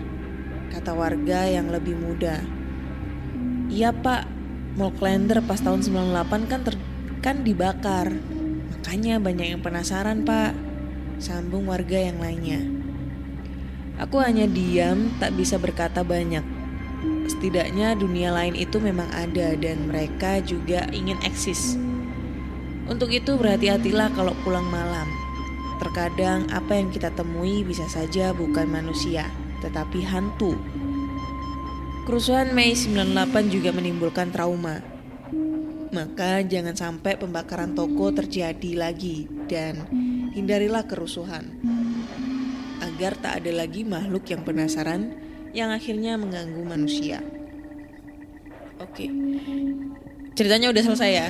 kata 0.71 0.95
warga 0.95 1.43
yang 1.51 1.75
lebih 1.75 1.99
muda. 1.99 2.39
Iya 3.67 3.91
pak, 3.91 4.31
mall 4.79 4.95
klender 4.95 5.43
pas 5.43 5.59
tahun 5.59 5.83
98 5.83 6.47
kan 6.47 6.63
ter 6.63 6.79
kan 7.19 7.43
dibakar. 7.43 8.15
Makanya 8.71 9.19
banyak 9.19 9.59
yang 9.59 9.61
penasaran 9.61 10.23
pak. 10.23 10.55
Sambung 11.19 11.67
warga 11.67 11.99
yang 11.99 12.23
lainnya. 12.23 12.63
Aku 13.99 14.23
hanya 14.23 14.47
diam, 14.47 15.11
tak 15.19 15.35
bisa 15.35 15.59
berkata 15.59 16.07
banyak. 16.07 16.47
Setidaknya 17.27 17.99
dunia 17.99 18.31
lain 18.31 18.55
itu 18.55 18.79
memang 18.79 19.11
ada 19.11 19.59
dan 19.59 19.91
mereka 19.91 20.39
juga 20.47 20.87
ingin 20.95 21.19
eksis. 21.27 21.75
Untuk 22.87 23.11
itu 23.11 23.35
berhati-hatilah 23.35 24.15
kalau 24.15 24.31
pulang 24.47 24.71
malam. 24.71 25.24
Terkadang 25.83 26.47
apa 26.55 26.79
yang 26.79 26.89
kita 26.95 27.11
temui 27.11 27.67
bisa 27.67 27.87
saja 27.91 28.31
bukan 28.31 28.71
manusia, 28.71 29.27
tetapi 29.59 30.07
hantu. 30.07 30.55
Kerusuhan 32.05 32.53
Mei 32.53 32.77
98 32.77 33.49
juga 33.49 33.73
menimbulkan 33.73 34.29
trauma. 34.29 34.85
Maka 35.95 36.43
jangan 36.45 36.77
sampai 36.77 37.17
pembakaran 37.17 37.73
toko 37.73 38.11
terjadi 38.13 38.77
lagi 38.77 39.25
dan 39.49 39.89
hindarilah 40.35 40.85
kerusuhan. 40.85 41.55
Agar 42.83 43.17
tak 43.19 43.43
ada 43.43 43.65
lagi 43.65 43.87
makhluk 43.87 44.29
yang 44.29 44.43
penasaran 44.45 45.17
yang 45.55 45.71
akhirnya 45.71 46.19
mengganggu 46.19 46.63
manusia. 46.67 47.23
Oke. 48.83 49.07
Ceritanya 50.35 50.75
udah 50.75 50.83
selesai 50.83 51.11
ya. 51.15 51.29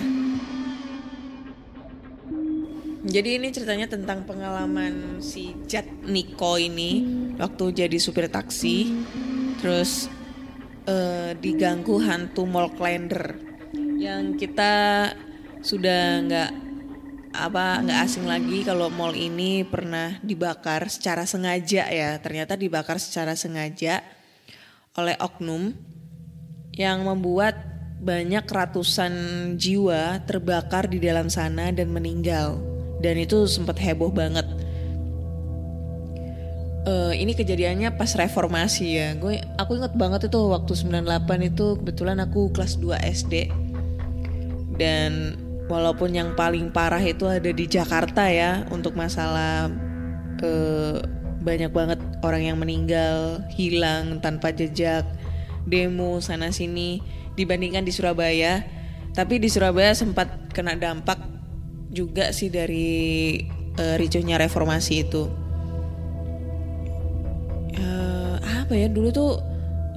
Jadi 3.05 3.37
ini 3.37 3.53
ceritanya 3.53 3.85
tentang 3.85 4.25
pengalaman 4.25 5.21
si 5.21 5.53
Jat 5.69 5.85
Niko 6.09 6.57
ini 6.57 7.05
waktu 7.37 7.85
jadi 7.85 7.97
supir 8.01 8.33
taksi, 8.33 8.88
terus 9.61 10.09
eh, 10.88 11.37
diganggu 11.37 12.01
hantu 12.01 12.49
mall 12.49 12.73
yang 14.01 14.40
kita 14.40 15.12
sudah 15.61 16.25
nggak 16.25 16.51
apa 17.37 17.85
nggak 17.85 18.01
asing 18.09 18.25
lagi 18.25 18.64
kalau 18.64 18.88
mall 18.88 19.12
ini 19.12 19.69
pernah 19.69 20.17
dibakar 20.25 20.88
secara 20.88 21.29
sengaja 21.29 21.85
ya. 21.93 22.17
Ternyata 22.25 22.57
dibakar 22.57 22.97
secara 22.97 23.37
sengaja 23.37 24.01
oleh 24.97 25.21
oknum 25.21 25.77
yang 26.73 27.05
membuat 27.05 27.69
banyak 28.01 28.49
ratusan 28.49 29.12
jiwa 29.61 30.25
terbakar 30.25 30.88
di 30.88 31.05
dalam 31.05 31.29
sana 31.29 31.69
dan 31.69 31.93
meninggal 31.93 32.74
dan 33.05 33.21
itu 33.21 33.45
sempat 33.45 33.77
heboh 33.77 34.09
banget. 34.09 34.49
Eh, 36.85 37.12
ini 37.21 37.37
kejadiannya 37.37 37.97
pas 38.01 38.12
reformasi 38.17 38.97
ya. 38.97 39.09
Gue 39.17 39.45
aku 39.61 39.77
inget 39.77 39.93
banget 39.97 40.33
itu 40.33 40.40
waktu 40.49 40.73
98 40.73 41.53
itu 41.53 41.77
kebetulan 41.81 42.21
aku 42.25 42.49
kelas 42.53 42.81
2 42.81 42.97
SD 43.05 43.53
dan 44.81 45.37
walaupun 45.69 46.12
yang 46.12 46.37
paling 46.37 46.69
parah 46.73 47.01
itu 47.01 47.25
ada 47.25 47.49
di 47.49 47.64
Jakarta 47.64 48.29
ya 48.29 48.69
untuk 48.69 48.93
masalah 48.97 49.73
eh, 50.45 51.01
banyak 51.40 51.73
banget 51.73 52.01
orang 52.25 52.43
yang 52.53 52.57
meninggal 52.61 53.45
hilang 53.53 54.21
tanpa 54.25 54.53
jejak 54.53 55.05
demo 55.64 56.21
sana 56.21 56.53
sini 56.53 57.01
dibandingkan 57.33 57.85
di 57.85 57.93
Surabaya. 57.93 58.64
Tapi 59.14 59.40
di 59.40 59.49
Surabaya 59.49 59.97
sempat 59.97 60.53
kena 60.53 60.77
dampak 60.77 61.34
juga 61.94 62.35
sih 62.35 62.50
dari 62.50 63.38
eh, 63.78 63.94
ricuhnya 63.96 64.37
reformasi 64.37 64.94
itu. 65.07 65.22
Eh, 67.74 68.35
apa 68.42 68.74
ya 68.74 68.90
dulu 68.90 69.09
tuh 69.14 69.33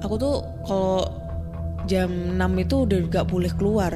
aku 0.02 0.14
tuh 0.14 0.36
kalau 0.66 1.02
jam 1.90 2.38
6 2.38 2.64
itu 2.64 2.74
udah 2.86 2.98
gak 3.10 3.26
boleh 3.26 3.52
keluar. 3.58 3.92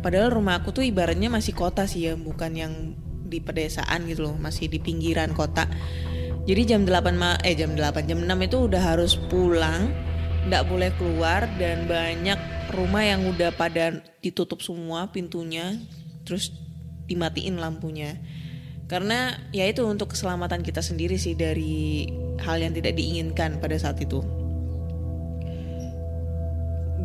Padahal 0.00 0.32
rumah 0.32 0.62
aku 0.62 0.72
tuh 0.72 0.84
ibaratnya 0.86 1.28
masih 1.28 1.52
kota 1.52 1.84
sih 1.84 2.08
ya 2.08 2.16
bukan 2.16 2.52
yang 2.56 2.72
di 3.30 3.38
pedesaan 3.38 4.08
gitu 4.10 4.26
loh 4.30 4.36
masih 4.38 4.70
di 4.70 4.80
pinggiran 4.80 5.36
kota. 5.36 5.68
Jadi 6.48 6.62
jam 6.66 6.82
8 6.88 7.14
ma 7.20 7.36
eh 7.44 7.52
jam 7.52 7.76
8 7.76 8.08
jam 8.08 8.18
6 8.24 8.46
itu 8.48 8.56
udah 8.66 8.82
harus 8.82 9.14
pulang 9.28 9.92
nggak 10.48 10.64
boleh 10.72 10.90
keluar 10.96 11.44
dan 11.60 11.84
banyak 11.84 12.40
rumah 12.72 13.04
yang 13.04 13.28
udah 13.28 13.52
pada 13.52 14.00
ditutup 14.24 14.64
semua 14.64 15.12
pintunya. 15.12 15.76
Terus 16.24 16.52
dimatiin 17.10 17.58
lampunya 17.58 18.14
karena 18.90 19.38
ya 19.54 19.70
itu 19.70 19.86
untuk 19.86 20.18
keselamatan 20.18 20.66
kita 20.66 20.82
sendiri 20.82 21.14
sih 21.14 21.38
dari 21.38 22.10
hal 22.42 22.58
yang 22.58 22.74
tidak 22.74 22.98
diinginkan 22.98 23.62
pada 23.62 23.78
saat 23.78 24.02
itu. 24.02 24.18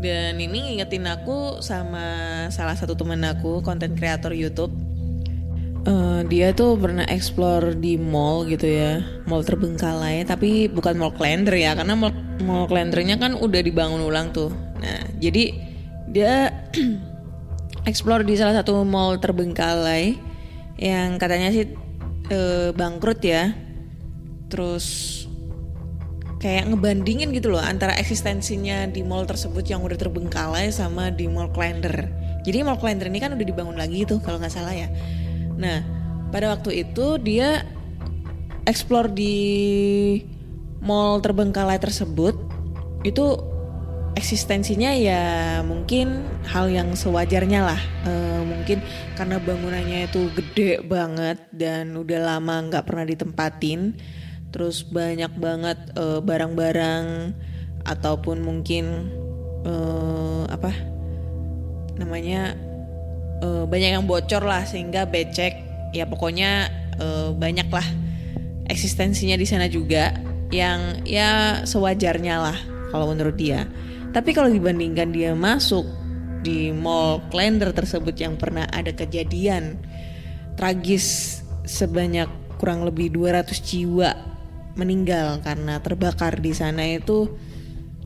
Dan 0.01 0.41
ini 0.41 0.65
ngingetin 0.65 1.05
aku 1.05 1.61
sama 1.61 2.05
salah 2.49 2.73
satu 2.73 2.97
temen 2.97 3.21
aku, 3.21 3.61
konten 3.61 3.93
kreator 3.93 4.33
YouTube. 4.33 4.73
Eh, 5.85 6.21
dia 6.25 6.49
tuh 6.57 6.73
pernah 6.73 7.05
explore 7.05 7.77
di 7.77 8.01
mall 8.01 8.49
gitu 8.49 8.65
ya, 8.65 9.05
mall 9.29 9.45
terbengkalai, 9.45 10.25
tapi 10.25 10.65
bukan 10.65 10.97
mall 10.97 11.13
Klender 11.13 11.53
ya, 11.53 11.77
karena 11.77 11.93
mall, 11.93 12.17
mall 12.41 12.65
Klendernya 12.65 13.21
kan 13.21 13.37
udah 13.37 13.61
dibangun 13.61 14.01
ulang 14.01 14.33
tuh. 14.33 14.49
Nah, 14.81 15.05
jadi 15.21 15.53
dia 16.09 16.49
explore 17.85 18.25
di 18.25 18.35
salah 18.35 18.61
satu 18.61 18.81
mall 18.83 19.21
terbengkalai 19.21 20.17
yang 20.75 21.15
katanya 21.21 21.53
sih 21.53 21.65
eh, 22.29 22.69
bangkrut 22.73 23.21
ya. 23.21 23.53
Terus 24.49 24.85
kayak 26.45 26.69
ngebandingin 26.69 27.33
gitu 27.33 27.49
loh 27.49 27.63
antara 27.63 27.97
eksistensinya 27.97 28.85
di 28.85 29.01
mall 29.01 29.25
tersebut 29.25 29.65
yang 29.65 29.81
udah 29.81 29.97
terbengkalai 29.97 30.69
sama 30.69 31.09
di 31.09 31.25
mall 31.25 31.49
Klender. 31.49 32.11
Jadi 32.45 32.61
mall 32.61 32.77
Klender 32.77 33.09
ini 33.09 33.17
kan 33.17 33.33
udah 33.33 33.45
dibangun 33.45 33.77
lagi 33.79 34.05
tuh 34.05 34.21
kalau 34.21 34.37
nggak 34.37 34.53
salah 34.53 34.75
ya. 34.75 34.89
Nah 35.57 35.81
pada 36.29 36.53
waktu 36.53 36.85
itu 36.85 37.17
dia 37.21 37.65
explore 38.69 39.09
di 39.09 39.37
mall 40.85 41.17
terbengkalai 41.21 41.81
tersebut 41.81 42.37
itu 43.01 43.54
eksistensinya 44.15 44.95
ya 44.95 45.23
mungkin 45.61 46.23
hal 46.47 46.71
yang 46.71 46.95
sewajarnya 46.95 47.61
lah. 47.61 47.81
Eh, 48.07 48.41
mungkin 48.47 48.79
karena 49.19 49.37
bangunannya 49.37 50.07
itu 50.07 50.31
gede 50.33 50.81
banget 50.87 51.37
dan 51.51 51.93
udah 51.93 52.35
lama 52.35 52.71
nggak 52.71 52.87
pernah 52.87 53.05
ditempatin. 53.05 53.93
Terus 54.55 54.87
banyak 54.87 55.35
banget 55.35 55.77
eh, 55.99 56.19
barang-barang 56.23 57.05
ataupun 57.85 58.41
mungkin 58.41 59.11
eh, 59.67 60.43
apa 60.47 60.71
namanya 61.99 62.55
eh, 63.43 63.63
banyak 63.67 63.99
yang 63.99 64.07
bocor 64.07 64.47
lah 64.47 64.63
sehingga 64.63 65.05
becek. 65.05 65.59
Ya 65.91 66.07
pokoknya 66.07 66.71
eh, 66.97 67.29
banyak 67.35 67.67
lah 67.67 67.87
eksistensinya 68.65 69.37
di 69.37 69.45
sana 69.45 69.69
juga 69.69 70.15
yang 70.49 71.03
ya 71.03 71.61
sewajarnya 71.67 72.35
lah 72.39 72.57
kalau 72.95 73.11
menurut 73.11 73.35
dia. 73.35 73.67
Tapi 74.15 74.31
kalau 74.31 74.47
dibandingkan 74.47 75.11
dia 75.11 75.35
masuk 75.35 75.83
di 76.39 76.71
mall 76.71 77.19
Klender 77.27 77.75
tersebut 77.75 78.15
yang 78.15 78.39
pernah 78.39 78.63
ada 78.71 78.95
kejadian 78.95 79.75
tragis 80.55 81.41
sebanyak 81.67 82.31
kurang 82.55 82.87
lebih 82.87 83.11
200 83.11 83.51
jiwa 83.59 84.15
meninggal 84.79 85.43
karena 85.43 85.83
terbakar 85.83 86.39
di 86.39 86.55
sana 86.55 86.95
itu 86.95 87.27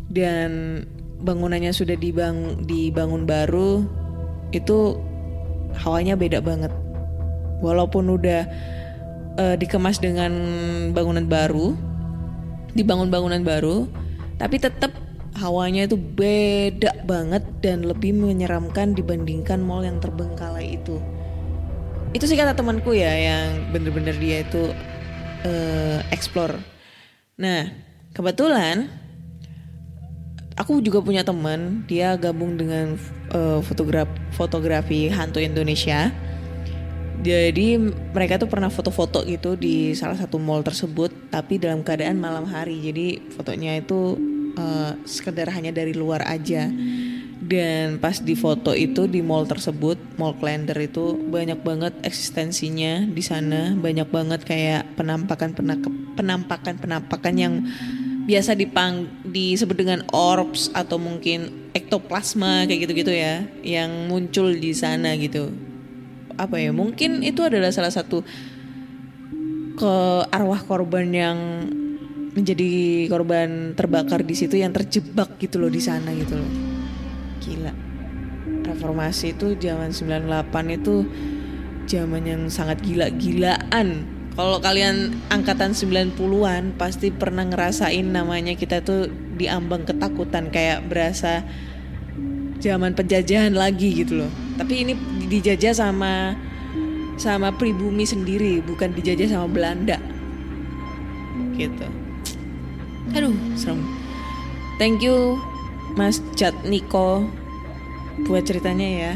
dan 0.10 0.82
bangunannya 1.22 1.69
sudah 1.69 1.93
dibang 1.93 2.65
dibangun 2.65 3.30
baru 3.30 3.86
itu 4.50 4.98
hawanya 5.78 6.17
beda 6.17 6.41
banget. 6.41 6.74
Walaupun 7.62 8.10
udah 8.10 8.41
eh, 9.38 9.56
dikemas 9.62 10.02
dengan 10.02 10.32
bangunan 10.89 11.30
baru, 11.30 11.78
dibangun 12.74 13.13
bangunan 13.13 13.45
baru, 13.45 13.86
tapi 14.41 14.58
tetap 14.58 14.89
hawanya 15.38 15.86
itu 15.86 16.00
beda 16.00 17.06
banget 17.06 17.46
dan 17.62 17.86
lebih 17.86 18.15
menyeramkan 18.18 18.98
dibandingkan 18.98 19.62
mall 19.62 19.86
yang 19.86 20.02
terbengkalai 20.02 20.80
itu. 20.82 20.98
Itu 22.15 22.26
sih 22.26 22.39
kata 22.39 22.58
temanku 22.58 22.98
ya 22.98 23.13
yang 23.13 23.70
bener-bener 23.70 24.18
dia 24.18 24.42
itu 24.42 24.74
eh, 25.46 26.02
explore. 26.10 26.58
Nah 27.38 27.70
kebetulan 28.15 28.89
aku 30.58 30.82
juga 30.82 31.00
punya 31.00 31.22
teman 31.22 31.86
dia 31.86 32.18
gabung 32.18 32.58
dengan 32.58 32.98
eh, 33.32 33.60
fotograf 33.62 34.10
fotografi 34.34 35.08
hantu 35.13 35.38
Indonesia. 35.38 36.10
Jadi 37.20 37.76
mereka 38.15 38.39
tuh 38.39 38.48
pernah 38.48 38.72
foto-foto 38.72 39.28
gitu 39.28 39.60
di 39.60 39.92
salah 39.92 40.15
satu 40.15 40.39
mall 40.39 40.63
tersebut, 40.63 41.12
tapi 41.28 41.60
dalam 41.60 41.84
keadaan 41.84 42.15
malam 42.15 42.48
hari. 42.48 42.80
Jadi 42.80 43.20
fotonya 43.36 43.76
itu 43.76 44.15
eh, 44.60 44.91
sekedar 45.08 45.48
hanya 45.56 45.72
dari 45.72 45.95
luar 45.95 46.28
aja. 46.28 46.67
Dan 47.39 48.04
pas 48.04 48.19
di 48.19 48.36
foto 48.36 48.76
itu 48.76 49.08
di 49.08 49.24
mall 49.24 49.48
tersebut, 49.48 49.95
mall 50.19 50.36
Klender 50.36 50.76
itu 50.76 51.15
banyak 51.15 51.63
banget 51.63 51.95
eksistensinya 52.04 53.08
di 53.08 53.24
sana, 53.24 53.74
banyak 53.80 54.12
banget 54.12 54.43
kayak 54.43 55.00
penampakan 55.00 55.56
penampakan 56.19 56.76
penampakan 56.76 57.36
yang 57.39 57.54
biasa 58.28 58.60
dipang 58.60 59.08
disebut 59.24 59.74
dengan 59.74 60.00
orbs 60.12 60.69
atau 60.76 61.00
mungkin 61.00 61.72
ektoplasma 61.72 62.67
kayak 62.67 62.86
gitu-gitu 62.86 63.15
ya, 63.15 63.48
yang 63.63 64.12
muncul 64.12 64.52
di 64.52 64.76
sana 64.76 65.15
gitu 65.15 65.50
apa 66.39 66.56
ya 66.56 66.72
mungkin 66.72 67.19
itu 67.19 67.43
adalah 67.43 67.67
salah 67.76 67.91
satu 67.91 68.24
ke 69.76 69.95
arwah 70.32 70.63
korban 70.63 71.12
yang 71.12 71.38
menjadi 72.39 72.71
korban 73.12 73.75
terbakar 73.75 74.23
di 74.23 74.36
situ 74.36 74.56
yang 74.58 74.71
terjebak 74.71 75.36
gitu 75.38 75.60
loh 75.60 75.67
di 75.67 75.82
sana 75.84 76.15
gitu 76.15 76.39
loh 76.39 76.52
gila 77.43 77.73
reformasi 78.63 79.36
itu 79.36 79.60
zaman 79.60 79.91
98 79.91 80.78
itu 80.80 80.95
zaman 81.89 82.23
yang 82.23 82.41
sangat 82.47 82.80
gila-gilaan 82.80 84.19
kalau 84.39 84.63
kalian 84.63 85.19
angkatan 85.28 85.75
90-an 85.75 86.80
pasti 86.80 87.12
pernah 87.12 87.43
ngerasain 87.43 88.08
namanya 88.08 88.56
kita 88.56 88.80
tuh 88.80 89.12
diambang 89.36 89.84
ketakutan 89.84 90.47
kayak 90.47 90.88
berasa 90.88 91.43
zaman 92.63 92.95
penjajahan 92.95 93.52
lagi 93.52 94.04
gitu 94.04 94.23
loh. 94.23 94.32
Tapi 94.56 94.88
ini 94.88 94.93
dijajah 95.28 95.75
sama 95.75 96.39
sama 97.19 97.52
pribumi 97.52 98.08
sendiri, 98.08 98.63
bukan 98.63 98.95
dijajah 98.95 99.28
sama 99.28 99.47
Belanda. 99.52 99.99
Gitu. 101.60 101.88
Aduh, 103.17 103.34
serem. 103.58 103.82
Thank 104.78 105.02
you 105.04 105.41
Mas 105.98 106.22
Jat 106.38 106.56
Niko 106.63 107.26
buat 108.28 108.45
ceritanya 108.45 108.88
ya. 108.88 109.13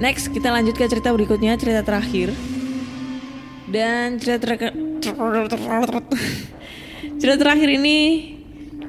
Next 0.00 0.32
kita 0.32 0.48
lanjut 0.48 0.78
ke 0.78 0.88
cerita 0.88 1.12
berikutnya, 1.12 1.60
cerita 1.60 1.84
terakhir. 1.84 2.32
Dan 3.70 4.18
cerita 4.18 4.38
terakhir 4.42 4.72
cerita 7.20 7.36
terakhir 7.38 7.68
ini 7.70 7.98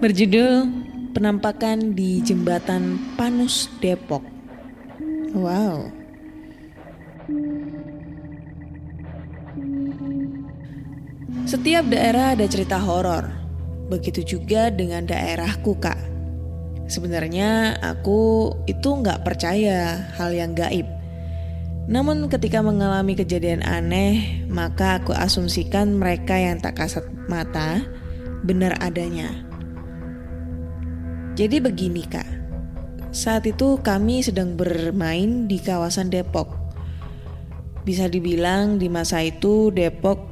berjudul 0.02 0.52
penampakan 1.12 1.94
di 1.94 2.24
jembatan 2.24 2.98
Panus 3.20 3.68
Depok. 3.84 4.24
Wow. 5.36 5.92
Setiap 11.46 11.84
daerah 11.92 12.34
ada 12.34 12.48
cerita 12.48 12.80
horor. 12.80 13.41
Begitu 13.92 14.40
juga 14.40 14.72
dengan 14.72 15.04
daerahku, 15.04 15.76
Kak. 15.76 16.00
Sebenarnya 16.88 17.76
aku 17.84 18.52
itu 18.68 18.88
nggak 18.88 19.28
percaya 19.28 20.08
hal 20.16 20.32
yang 20.32 20.56
gaib. 20.56 20.88
Namun 21.92 22.32
ketika 22.32 22.64
mengalami 22.64 23.20
kejadian 23.20 23.64
aneh, 23.68 24.44
maka 24.48 25.04
aku 25.04 25.12
asumsikan 25.12 26.00
mereka 26.00 26.40
yang 26.40 26.60
tak 26.64 26.80
kasat 26.80 27.04
mata 27.28 27.84
benar 28.48 28.80
adanya. 28.80 29.28
Jadi 31.36 31.64
begini 31.64 32.04
kak, 32.08 32.28
saat 33.12 33.48
itu 33.48 33.80
kami 33.80 34.24
sedang 34.24 34.56
bermain 34.56 35.52
di 35.52 35.60
kawasan 35.60 36.08
Depok. 36.08 36.48
Bisa 37.84 38.08
dibilang 38.08 38.80
di 38.80 38.88
masa 38.88 39.24
itu 39.24 39.72
Depok 39.72 40.31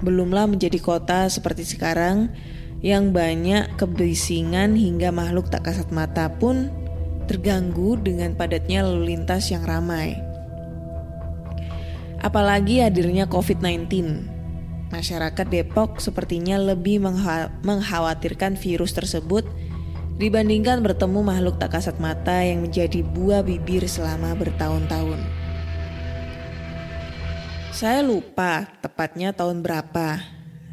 belumlah 0.00 0.48
menjadi 0.50 0.80
kota 0.80 1.28
seperti 1.28 1.64
sekarang 1.64 2.32
yang 2.80 3.12
banyak 3.12 3.76
kebisingan 3.76 4.72
hingga 4.72 5.12
makhluk 5.12 5.52
tak 5.52 5.68
kasat 5.68 5.92
mata 5.92 6.32
pun 6.32 6.72
terganggu 7.28 8.00
dengan 8.00 8.34
padatnya 8.34 8.82
lalu 8.82 9.14
lintas 9.14 9.52
yang 9.52 9.62
ramai. 9.62 10.16
Apalagi 12.20 12.84
hadirnya 12.84 13.28
COVID-19. 13.28 13.88
Masyarakat 14.90 15.46
Depok 15.46 16.02
sepertinya 16.02 16.58
lebih 16.58 16.98
mengkhawatirkan 17.62 18.58
virus 18.58 18.92
tersebut 18.92 19.46
dibandingkan 20.20 20.84
bertemu 20.84 21.24
makhluk 21.24 21.56
tak 21.56 21.78
kasat 21.78 21.96
mata 21.96 22.44
yang 22.44 22.66
menjadi 22.66 23.00
buah 23.00 23.40
bibir 23.40 23.86
selama 23.88 24.36
bertahun-tahun. 24.36 25.39
Saya 27.80 28.04
lupa 28.04 28.68
tepatnya 28.84 29.32
tahun 29.32 29.64
berapa. 29.64 30.20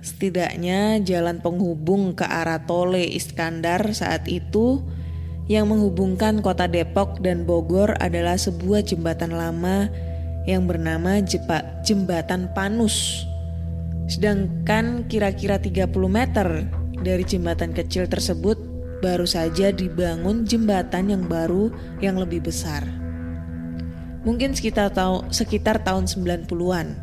Setidaknya 0.03 0.99
jalan 1.07 1.39
penghubung 1.39 2.11
ke 2.11 2.27
arah 2.27 2.67
Tole 2.67 3.07
Iskandar 3.07 3.95
saat 3.95 4.27
itu 4.27 4.83
yang 5.47 5.71
menghubungkan 5.71 6.43
kota 6.43 6.67
Depok 6.67 7.23
dan 7.23 7.47
Bogor 7.47 7.95
adalah 8.03 8.35
sebuah 8.35 8.83
jembatan 8.83 9.31
lama 9.31 9.87
yang 10.51 10.67
bernama 10.67 11.23
Jepa, 11.23 11.79
Jembatan 11.87 12.51
Panus. 12.51 13.23
Sedangkan 14.11 15.07
kira-kira 15.07 15.63
30 15.63 15.87
meter 16.11 16.67
dari 16.99 17.23
jembatan 17.23 17.71
kecil 17.71 18.11
tersebut 18.11 18.59
baru 18.99 19.23
saja 19.23 19.71
dibangun 19.71 20.43
jembatan 20.43 21.07
yang 21.07 21.23
baru 21.23 21.71
yang 22.03 22.19
lebih 22.19 22.51
besar. 22.51 22.96
Mungkin 24.27 24.51
sekitar, 24.51 24.91
tahu, 24.91 25.31
sekitar 25.31 25.87
tahun 25.87 26.03
90-an. 26.03 26.99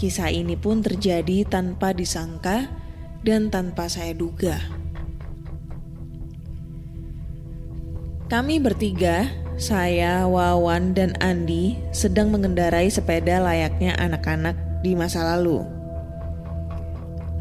Kisah 0.00 0.32
ini 0.32 0.56
pun 0.56 0.80
terjadi 0.80 1.44
tanpa 1.44 1.92
disangka 1.92 2.72
dan 3.20 3.52
tanpa 3.52 3.84
saya 3.84 4.16
duga. 4.16 4.56
Kami 8.32 8.64
bertiga, 8.64 9.28
saya, 9.60 10.24
Wawan, 10.24 10.96
dan 10.96 11.12
Andi 11.20 11.76
sedang 11.92 12.32
mengendarai 12.32 12.88
sepeda 12.88 13.36
layaknya 13.44 13.92
anak-anak 14.00 14.56
di 14.80 14.96
masa 14.96 15.36
lalu. 15.36 15.60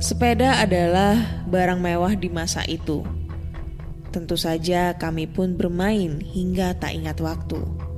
Sepeda 0.04 0.60
adalah 0.60 1.15
barang 1.48 1.80
mewah 1.80 2.12
di 2.12 2.28
masa 2.28 2.67
itu. 2.67 3.08
Tentu 4.12 4.36
saja 4.36 5.00
kami 5.00 5.32
pun 5.32 5.56
bermain 5.56 6.19
hingga 6.19 6.76
tak 6.76 6.91
ingat 6.91 7.24
waktu. 7.24 7.88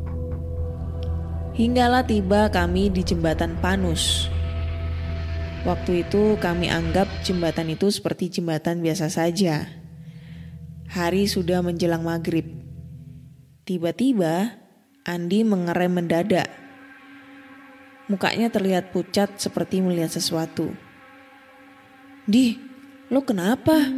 Hinggalah 1.52 2.08
tiba 2.08 2.48
kami 2.48 2.88
di 2.88 3.04
jembatan 3.04 3.60
Panus. 3.60 4.32
Waktu 5.68 6.08
itu 6.08 6.40
kami 6.40 6.72
anggap 6.72 7.12
jembatan 7.28 7.76
itu 7.76 7.92
seperti 7.92 8.40
jembatan 8.40 8.80
biasa 8.80 9.12
saja. 9.12 9.68
Hari 10.88 11.28
sudah 11.28 11.60
menjelang 11.60 12.08
maghrib. 12.08 12.48
Tiba-tiba 13.68 14.64
Andi 15.04 15.44
mengerem 15.44 15.92
mendadak. 15.92 16.48
Mukanya 18.08 18.48
terlihat 18.48 18.96
pucat 18.96 19.36
seperti 19.36 19.84
melihat 19.84 20.16
sesuatu. 20.16 20.72
Di, 22.24 22.56
lo 23.12 23.28
kenapa? 23.28 23.92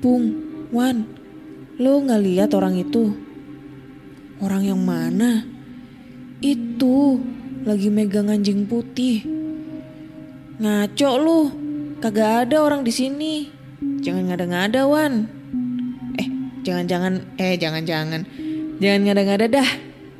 Pung, 0.00 0.24
Wan, 0.72 1.04
lo 1.76 2.00
nggak 2.00 2.22
lihat 2.24 2.50
orang 2.56 2.80
itu? 2.80 3.29
Orang 4.40 4.64
yang 4.64 4.80
mana? 4.80 5.44
Itu 6.40 7.20
lagi 7.68 7.92
megang 7.92 8.32
anjing 8.32 8.64
putih. 8.64 9.20
Ngaco 10.56 11.10
lu, 11.20 11.40
kagak 12.00 12.48
ada 12.48 12.64
orang 12.64 12.80
di 12.80 12.88
sini. 12.88 13.52
Jangan 14.00 14.32
ngada-ngada, 14.32 14.88
Wan. 14.88 15.28
Eh, 16.16 16.28
jangan-jangan, 16.64 17.36
eh 17.36 17.60
jangan-jangan, 17.60 18.24
jangan 18.80 19.00
ngada-ngada 19.04 19.60
dah. 19.60 19.68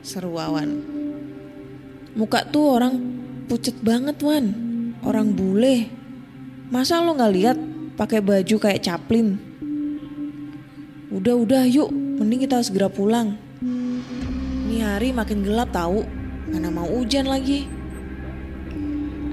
Seru 0.04 0.36
Wawan. 0.36 0.68
Muka 2.12 2.44
tuh 2.44 2.76
orang 2.76 3.00
pucet 3.48 3.80
banget, 3.80 4.20
Wan. 4.20 4.52
Orang 5.00 5.32
bule. 5.32 5.88
Masa 6.68 7.00
lo 7.00 7.16
nggak 7.16 7.34
lihat 7.40 7.56
pakai 7.96 8.20
baju 8.20 8.56
kayak 8.60 8.84
caplin? 8.84 9.40
Udah 11.08 11.40
udah 11.40 11.64
yuk, 11.64 11.88
mending 11.88 12.44
kita 12.44 12.60
segera 12.60 12.92
pulang. 12.92 13.48
Ini 14.70 14.86
hari 14.86 15.10
makin 15.10 15.42
gelap 15.42 15.74
tahu, 15.74 16.06
mana 16.46 16.70
mau 16.70 16.86
hujan 16.86 17.26
lagi. 17.26 17.66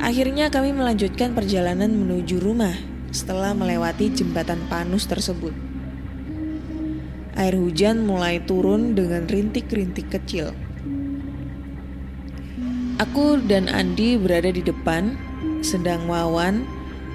Akhirnya 0.01 0.49
kami 0.49 0.73
melanjutkan 0.73 1.37
perjalanan 1.37 1.93
menuju 1.93 2.41
rumah 2.41 2.73
setelah 3.13 3.53
melewati 3.53 4.09
jembatan 4.09 4.65
Panus 4.65 5.05
tersebut. 5.05 5.53
Air 7.37 7.53
hujan 7.53 8.09
mulai 8.09 8.41
turun 8.49 8.97
dengan 8.97 9.29
rintik-rintik 9.29 10.09
kecil. 10.09 10.57
Aku 12.97 13.37
dan 13.37 13.69
Andi 13.69 14.17
berada 14.17 14.49
di 14.49 14.65
depan, 14.65 15.21
sedang 15.61 16.09
Wawan 16.09 16.65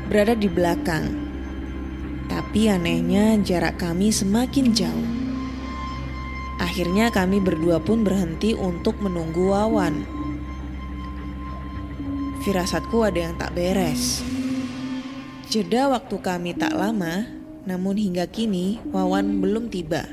berada 0.07 0.39
di 0.39 0.47
belakang. 0.47 1.11
Tapi 2.31 2.71
anehnya 2.71 3.35
jarak 3.43 3.83
kami 3.83 4.15
semakin 4.15 4.71
jauh. 4.71 5.22
Akhirnya 6.63 7.11
kami 7.11 7.43
berdua 7.43 7.83
pun 7.83 8.07
berhenti 8.07 8.55
untuk 8.55 9.03
menunggu 9.03 9.51
Wawan. 9.51 10.07
Firasatku 12.47 13.03
ada 13.03 13.19
yang 13.19 13.35
tak 13.35 13.59
beres. 13.59 14.23
Jeda 15.51 15.91
waktu 15.91 16.23
kami 16.23 16.55
tak 16.55 16.71
lama, 16.79 17.27
namun 17.67 17.99
hingga 17.99 18.31
kini 18.31 18.79
Wawan 18.95 19.43
belum 19.43 19.75
tiba. 19.75 20.07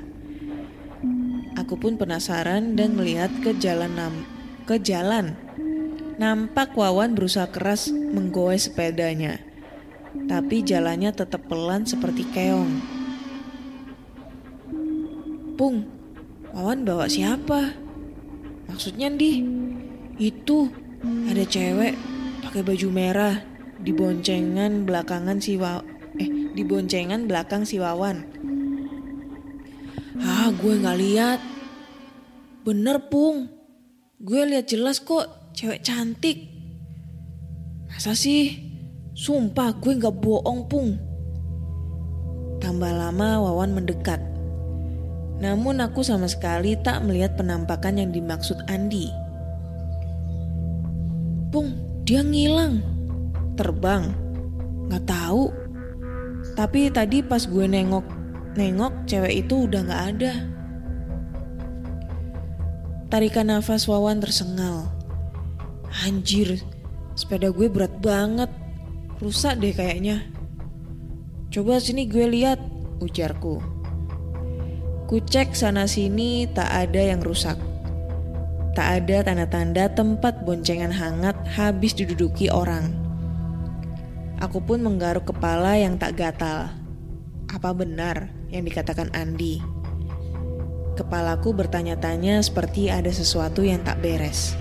Aku 1.54 1.78
pun 1.78 2.02
penasaran 2.02 2.74
dan 2.74 2.98
melihat 2.98 3.30
ke 3.46 3.54
jalan 3.54 3.94
nam- 3.94 4.26
ke 4.66 4.82
jalan. 4.82 5.38
Nampak 6.18 6.74
Wawan 6.74 7.14
berusaha 7.14 7.46
keras 7.46 7.94
menggoes 7.94 8.74
sepedanya. 8.74 9.38
Tapi 10.26 10.66
jalannya 10.66 11.14
tetap 11.14 11.46
pelan 11.46 11.86
seperti 11.86 12.26
keong. 12.34 12.82
Pung, 15.54 15.99
Wawan 16.54 16.82
bawa 16.82 17.06
siapa? 17.06 17.78
Maksudnya 18.66 19.14
di 19.14 19.42
itu 20.18 20.70
ada 21.30 21.44
cewek 21.46 21.94
pakai 22.42 22.62
baju 22.66 22.88
merah 22.90 23.36
di 23.80 23.96
boncengan 23.96 24.84
belakangan 24.84 25.40
si 25.40 25.56
Wa 25.56 25.80
eh 26.20 26.30
di 26.52 26.64
boncengan 26.66 27.30
belakang 27.30 27.64
si 27.64 27.80
Wawan. 27.80 28.26
Ah, 30.20 30.52
gue 30.52 30.74
nggak 30.76 31.00
lihat. 31.00 31.40
Bener 32.68 33.08
pung, 33.08 33.48
gue 34.20 34.42
lihat 34.44 34.68
jelas 34.68 35.00
kok 35.00 35.56
cewek 35.56 35.80
cantik. 35.80 36.50
Masa 37.88 38.12
sih? 38.14 38.68
Sumpah 39.16 39.76
gue 39.80 39.96
nggak 39.96 40.18
bohong 40.20 40.68
pung. 40.68 40.90
Tambah 42.60 42.92
lama 42.92 43.40
Wawan 43.48 43.80
mendekat. 43.80 44.39
Namun 45.40 45.80
aku 45.80 46.04
sama 46.04 46.28
sekali 46.28 46.76
tak 46.76 47.08
melihat 47.08 47.40
penampakan 47.40 47.96
yang 47.96 48.12
dimaksud 48.12 48.60
Andi. 48.68 49.08
Pung, 51.50 51.80
dia 52.04 52.20
ngilang. 52.20 52.84
Terbang. 53.56 54.12
Nggak 54.92 55.06
tahu. 55.08 55.50
Tapi 56.60 56.92
tadi 56.92 57.24
pas 57.24 57.44
gue 57.48 57.66
nengok, 57.66 58.04
nengok 58.60 59.08
cewek 59.08 59.48
itu 59.48 59.68
udah 59.68 59.82
nggak 59.88 60.04
ada. 60.16 60.34
Tarikan 63.10 63.50
nafas 63.50 63.88
Wawan 63.88 64.20
tersengal. 64.22 64.92
Anjir, 66.06 66.62
sepeda 67.16 67.50
gue 67.50 67.72
berat 67.72 67.96
banget. 68.04 68.52
Rusak 69.24 69.58
deh 69.58 69.74
kayaknya. 69.74 70.22
Coba 71.50 71.82
sini 71.82 72.06
gue 72.06 72.30
lihat, 72.30 72.62
ujarku. 73.02 73.79
Kucek 75.10 75.58
sana 75.58 75.90
sini 75.90 76.46
tak 76.46 76.70
ada 76.70 77.02
yang 77.02 77.18
rusak. 77.26 77.58
Tak 78.78 78.88
ada 79.02 79.26
tanda-tanda 79.26 79.90
tempat 79.90 80.46
boncengan 80.46 80.94
hangat 80.94 81.34
habis 81.50 81.98
diduduki 81.98 82.46
orang. 82.54 82.94
Aku 84.38 84.62
pun 84.62 84.86
menggaruk 84.86 85.34
kepala 85.34 85.82
yang 85.82 85.98
tak 85.98 86.14
gatal. 86.14 86.70
Apa 87.50 87.74
benar 87.74 88.30
yang 88.54 88.62
dikatakan 88.62 89.10
Andi? 89.18 89.58
Kepalaku 90.94 91.58
bertanya-tanya 91.58 92.46
seperti 92.46 92.94
ada 92.94 93.10
sesuatu 93.10 93.66
yang 93.66 93.82
tak 93.82 94.06
beres. 94.06 94.54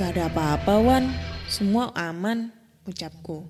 Gak 0.00 0.16
ada 0.16 0.32
apa-apa 0.32 0.80
Wan, 0.80 1.12
semua 1.52 1.92
aman, 1.92 2.48
ucapku. 2.88 3.44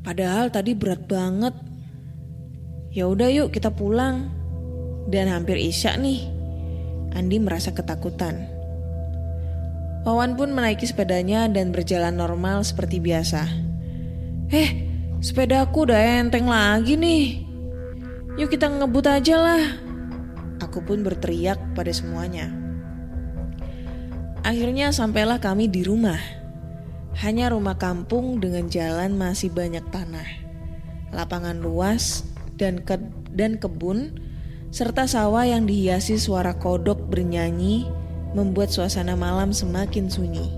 Padahal 0.00 0.48
tadi 0.48 0.72
berat 0.72 1.04
banget. 1.04 1.65
Ya 2.96 3.04
udah 3.04 3.28
yuk 3.28 3.52
kita 3.52 3.76
pulang. 3.76 4.32
Dan 5.12 5.28
hampir 5.28 5.60
isya 5.60 6.00
nih. 6.00 6.32
Andi 7.12 7.36
merasa 7.36 7.76
ketakutan. 7.76 8.48
Wawan 10.08 10.32
pun 10.40 10.56
menaiki 10.56 10.88
sepedanya 10.88 11.44
dan 11.44 11.76
berjalan 11.76 12.16
normal 12.16 12.64
seperti 12.64 12.96
biasa. 12.96 13.44
Eh, 14.48 14.88
sepedaku 15.20 15.84
udah 15.84 16.24
enteng 16.24 16.48
lagi 16.48 16.96
nih. 16.96 17.44
Yuk 18.40 18.48
kita 18.48 18.72
ngebut 18.72 19.04
aja 19.12 19.44
lah. 19.44 19.64
Aku 20.64 20.80
pun 20.80 21.04
berteriak 21.04 21.60
pada 21.76 21.92
semuanya. 21.92 22.48
Akhirnya 24.40 24.88
sampailah 24.88 25.36
kami 25.36 25.68
di 25.68 25.84
rumah. 25.84 26.20
Hanya 27.20 27.52
rumah 27.52 27.76
kampung 27.76 28.40
dengan 28.40 28.72
jalan 28.72 29.20
masih 29.20 29.52
banyak 29.52 29.84
tanah. 29.92 30.28
Lapangan 31.12 31.60
luas 31.60 32.35
dan 32.56 32.82
ke 32.82 32.96
dan 33.32 33.60
kebun 33.60 34.16
serta 34.72 35.08
sawah 35.08 35.46
yang 35.46 35.64
dihiasi 35.64 36.20
suara 36.20 36.56
kodok 36.56 37.08
bernyanyi 37.08 37.88
membuat 38.36 38.68
suasana 38.68 39.16
malam 39.16 39.54
semakin 39.54 40.12
sunyi. 40.12 40.52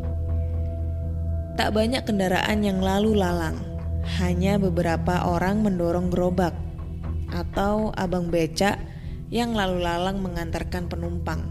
Tak 1.59 1.74
banyak 1.74 2.07
kendaraan 2.07 2.62
yang 2.62 2.78
lalu 2.78 3.18
lalang, 3.18 3.59
hanya 4.18 4.59
beberapa 4.59 5.26
orang 5.26 5.62
mendorong 5.62 6.11
gerobak 6.11 6.55
atau 7.34 7.92
abang 7.99 8.30
becak 8.32 8.78
yang 9.28 9.53
lalu 9.53 9.84
lalang 9.84 10.22
mengantarkan 10.22 10.88
penumpang. 10.88 11.44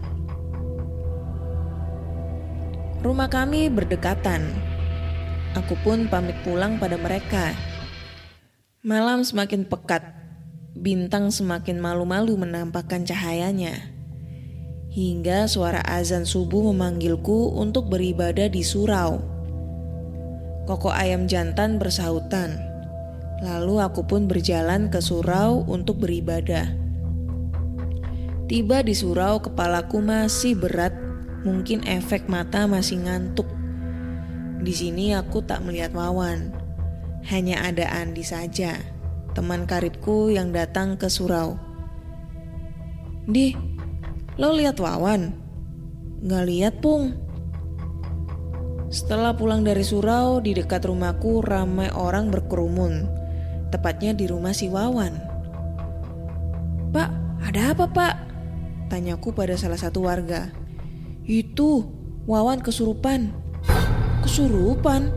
Rumah 2.98 3.30
kami 3.30 3.70
berdekatan. 3.70 4.42
Aku 5.54 5.78
pun 5.86 6.10
pamit 6.10 6.34
pulang 6.42 6.82
pada 6.82 6.98
mereka. 6.98 7.54
Malam 8.82 9.22
semakin 9.22 9.62
pekat, 9.62 10.17
bintang 10.78 11.34
semakin 11.34 11.82
malu-malu 11.82 12.38
menampakkan 12.38 13.02
cahayanya. 13.02 13.90
Hingga 14.94 15.50
suara 15.50 15.82
azan 15.84 16.24
subuh 16.24 16.70
memanggilku 16.70 17.54
untuk 17.58 17.90
beribadah 17.90 18.46
di 18.46 18.62
surau. 18.62 19.20
Koko 20.64 20.90
ayam 20.94 21.26
jantan 21.26 21.76
bersahutan. 21.76 22.56
Lalu 23.42 23.82
aku 23.82 24.02
pun 24.06 24.26
berjalan 24.26 24.90
ke 24.90 24.98
surau 24.98 25.62
untuk 25.66 26.02
beribadah. 26.02 26.66
Tiba 28.48 28.80
di 28.80 28.96
surau, 28.96 29.44
kepalaku 29.44 30.00
masih 30.00 30.56
berat, 30.56 30.96
mungkin 31.44 31.84
efek 31.84 32.26
mata 32.26 32.64
masih 32.64 33.04
ngantuk. 33.04 33.46
Di 34.64 34.72
sini 34.74 35.14
aku 35.14 35.44
tak 35.44 35.62
melihat 35.62 35.94
Wawan, 35.94 36.50
hanya 37.28 37.62
ada 37.62 37.86
Andi 37.92 38.24
saja, 38.24 38.97
teman 39.32 39.68
karibku 39.68 40.32
yang 40.32 40.52
datang 40.52 40.96
ke 40.96 41.08
surau. 41.10 41.56
Di, 43.28 43.52
lo 44.40 44.56
lihat 44.56 44.80
Wawan? 44.80 45.36
Nggak 46.24 46.44
lihat 46.48 46.74
pung. 46.80 47.14
Setelah 48.88 49.36
pulang 49.36 49.68
dari 49.68 49.84
surau, 49.84 50.40
di 50.40 50.56
dekat 50.56 50.88
rumahku 50.88 51.44
ramai 51.44 51.92
orang 51.92 52.32
berkerumun, 52.32 53.04
tepatnya 53.68 54.16
di 54.16 54.24
rumah 54.24 54.56
si 54.56 54.72
Wawan. 54.72 55.12
Pak, 56.88 57.10
ada 57.44 57.76
apa 57.76 57.84
pak? 57.84 58.14
Tanyaku 58.88 59.36
pada 59.36 59.60
salah 59.60 59.76
satu 59.76 60.08
warga. 60.08 60.48
Itu, 61.28 61.84
Wawan 62.24 62.64
kesurupan. 62.64 63.36
Kesurupan? 64.24 65.12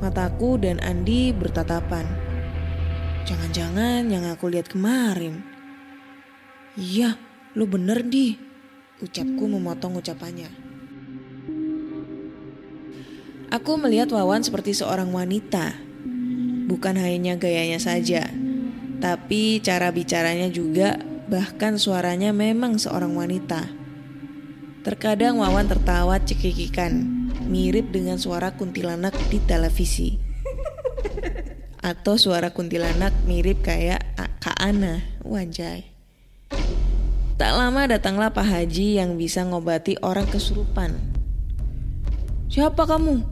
Mataku 0.00 0.56
dan 0.56 0.80
Andi 0.80 1.36
bertatapan. 1.36 2.17
Jangan-jangan 3.28 4.08
yang 4.08 4.24
aku 4.24 4.48
lihat 4.48 4.72
kemarin. 4.72 5.44
Iya, 6.80 7.20
lu 7.52 7.68
bener 7.68 8.00
di. 8.00 8.40
Ucapku 9.04 9.44
memotong 9.44 10.00
ucapannya. 10.00 10.48
Aku 13.52 13.76
melihat 13.76 14.08
Wawan 14.16 14.40
seperti 14.40 14.72
seorang 14.72 15.12
wanita. 15.12 15.76
Bukan 16.72 16.96
hanya 16.96 17.36
gayanya 17.36 17.76
saja, 17.76 18.32
tapi 18.96 19.60
cara 19.60 19.92
bicaranya 19.92 20.48
juga, 20.48 20.96
bahkan 21.28 21.76
suaranya 21.76 22.32
memang 22.32 22.80
seorang 22.80 23.12
wanita. 23.12 23.68
Terkadang 24.88 25.36
Wawan 25.36 25.68
tertawa 25.68 26.16
cekikikan, 26.16 26.96
mirip 27.44 27.92
dengan 27.92 28.16
suara 28.16 28.56
kuntilanak 28.56 29.12
di 29.28 29.36
televisi. 29.44 30.27
Atau 31.78 32.18
suara 32.18 32.50
kuntilanak 32.50 33.14
mirip 33.24 33.62
kayak 33.62 34.02
Kak 34.48 34.54
Ana, 34.64 35.04
wanjay. 35.26 35.84
Tak 37.38 37.52
lama 37.54 37.86
datanglah 37.86 38.34
Pak 38.34 38.48
Haji 38.48 38.98
yang 38.98 39.14
bisa 39.14 39.46
ngobati 39.46 39.94
orang 40.02 40.26
kesurupan. 40.26 40.98
Siapa 42.50 42.82
kamu? 42.88 43.22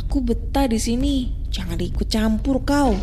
Aku 0.00 0.24
betah 0.24 0.64
di 0.64 0.80
sini. 0.80 1.28
Jangan 1.52 1.76
ikut 1.76 2.08
campur 2.08 2.64
kau. 2.64 2.96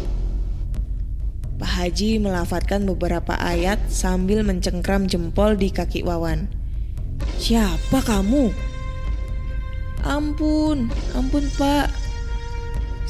Pak 1.62 1.72
Haji 1.78 2.18
melafatkan 2.18 2.90
beberapa 2.90 3.38
ayat 3.38 3.78
sambil 3.86 4.42
mencengkram 4.42 5.06
jempol 5.06 5.54
di 5.54 5.70
kaki 5.70 6.02
Wawan. 6.02 6.50
Siapa 7.38 8.02
kamu? 8.02 8.50
Ampun, 10.02 10.90
ampun 11.14 11.46
pak. 11.62 12.01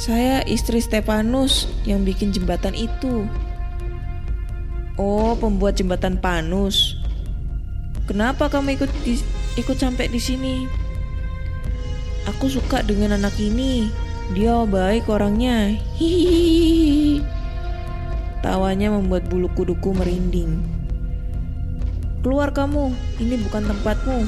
Saya 0.01 0.41
istri 0.49 0.81
Stefanus 0.81 1.69
yang 1.85 2.01
bikin 2.01 2.33
jembatan 2.33 2.73
itu. 2.73 3.29
Oh, 4.97 5.37
pembuat 5.37 5.77
jembatan 5.77 6.17
Panus. 6.17 6.97
Kenapa 8.09 8.49
kamu 8.49 8.81
ikut 8.81 8.89
di- 9.05 9.21
ikut 9.61 9.77
sampai 9.77 10.09
di 10.09 10.17
sini? 10.17 10.65
Aku 12.33 12.49
suka 12.49 12.81
dengan 12.81 13.13
anak 13.13 13.37
ini. 13.37 13.93
Dia 14.33 14.65
baik 14.65 15.05
orangnya. 15.05 15.77
Hihihi. 16.01 17.21
Tawanya 18.41 18.97
membuat 18.97 19.29
bulu 19.29 19.53
kuduku 19.53 19.93
merinding. 19.93 20.65
Keluar 22.25 22.49
kamu, 22.49 22.89
ini 23.21 23.37
bukan 23.45 23.69
tempatmu. 23.69 24.25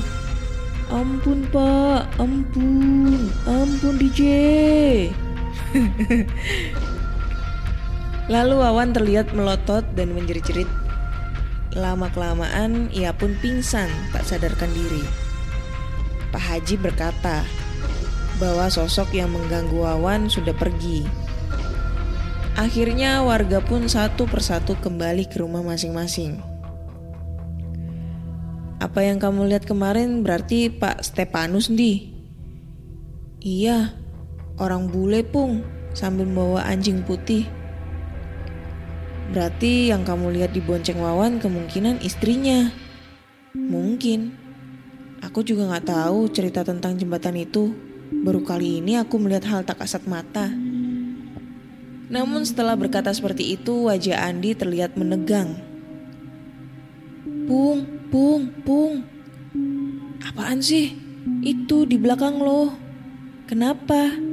Ampun 0.94 1.50
pak, 1.50 2.14
ampun, 2.22 3.34
ampun 3.50 3.94
DJ. 3.98 4.22
Lalu 8.34 8.56
Wawan 8.56 8.96
terlihat 8.96 9.36
melotot 9.36 9.84
dan 9.98 10.16
menjerit-jerit. 10.16 10.70
Lama-kelamaan 11.74 12.94
ia 12.94 13.12
pun 13.12 13.36
pingsan 13.42 13.90
tak 14.14 14.24
sadarkan 14.24 14.70
diri. 14.72 15.04
Pak 16.30 16.42
Haji 16.42 16.76
berkata 16.78 17.44
bahwa 18.38 18.70
sosok 18.70 19.14
yang 19.14 19.34
mengganggu 19.34 19.76
Wawan 19.76 20.30
sudah 20.30 20.54
pergi. 20.54 21.06
Akhirnya 22.54 23.26
warga 23.26 23.66
pun 23.66 23.90
satu 23.90 24.30
persatu 24.30 24.78
kembali 24.78 25.26
ke 25.26 25.42
rumah 25.42 25.66
masing-masing. 25.66 26.38
Apa 28.78 29.02
yang 29.02 29.18
kamu 29.18 29.50
lihat 29.50 29.66
kemarin 29.66 30.22
berarti 30.22 30.70
Pak 30.70 31.02
Stepanus 31.02 31.72
di? 31.72 32.14
Iya, 33.42 33.98
orang 34.58 34.90
bule 34.90 35.26
pung 35.26 35.66
sambil 35.94 36.26
membawa 36.30 36.66
anjing 36.66 37.02
putih. 37.06 37.46
Berarti 39.34 39.90
yang 39.90 40.06
kamu 40.06 40.30
lihat 40.38 40.54
di 40.54 40.62
bonceng 40.62 41.02
Wawan 41.02 41.42
kemungkinan 41.42 42.06
istrinya. 42.06 42.70
Mungkin. 43.58 44.42
Aku 45.24 45.42
juga 45.42 45.72
nggak 45.72 45.88
tahu 45.88 46.28
cerita 46.30 46.62
tentang 46.62 47.00
jembatan 47.00 47.40
itu. 47.40 47.74
Baru 48.12 48.46
kali 48.46 48.84
ini 48.84 49.00
aku 49.00 49.18
melihat 49.18 49.50
hal 49.50 49.62
tak 49.66 49.82
kasat 49.82 50.06
mata. 50.06 50.52
Namun 52.14 52.46
setelah 52.46 52.78
berkata 52.78 53.10
seperti 53.10 53.58
itu, 53.58 53.90
wajah 53.90 54.30
Andi 54.30 54.54
terlihat 54.54 54.94
menegang. 55.00 55.58
Pung, 57.50 57.88
pung, 58.14 58.54
pung. 58.62 59.02
Apaan 60.22 60.62
sih? 60.62 60.94
Itu 61.42 61.90
di 61.90 61.98
belakang 61.98 62.38
lo. 62.38 62.76
Kenapa? 63.50 64.33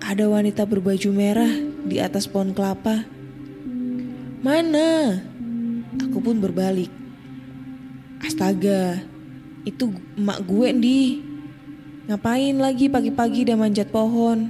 Ada 0.00 0.24
wanita 0.32 0.64
berbaju 0.64 1.10
merah 1.12 1.52
di 1.84 2.00
atas 2.00 2.24
pohon 2.24 2.56
kelapa. 2.56 3.04
Mana? 4.40 5.20
Aku 6.00 6.24
pun 6.24 6.40
berbalik. 6.40 6.88
Astaga, 8.24 9.04
itu 9.68 9.92
emak 10.16 10.40
gue 10.48 10.68
di. 10.80 11.00
Ngapain 12.08 12.56
lagi 12.56 12.88
pagi-pagi 12.88 13.44
dan 13.44 13.60
manjat 13.60 13.92
pohon? 13.92 14.48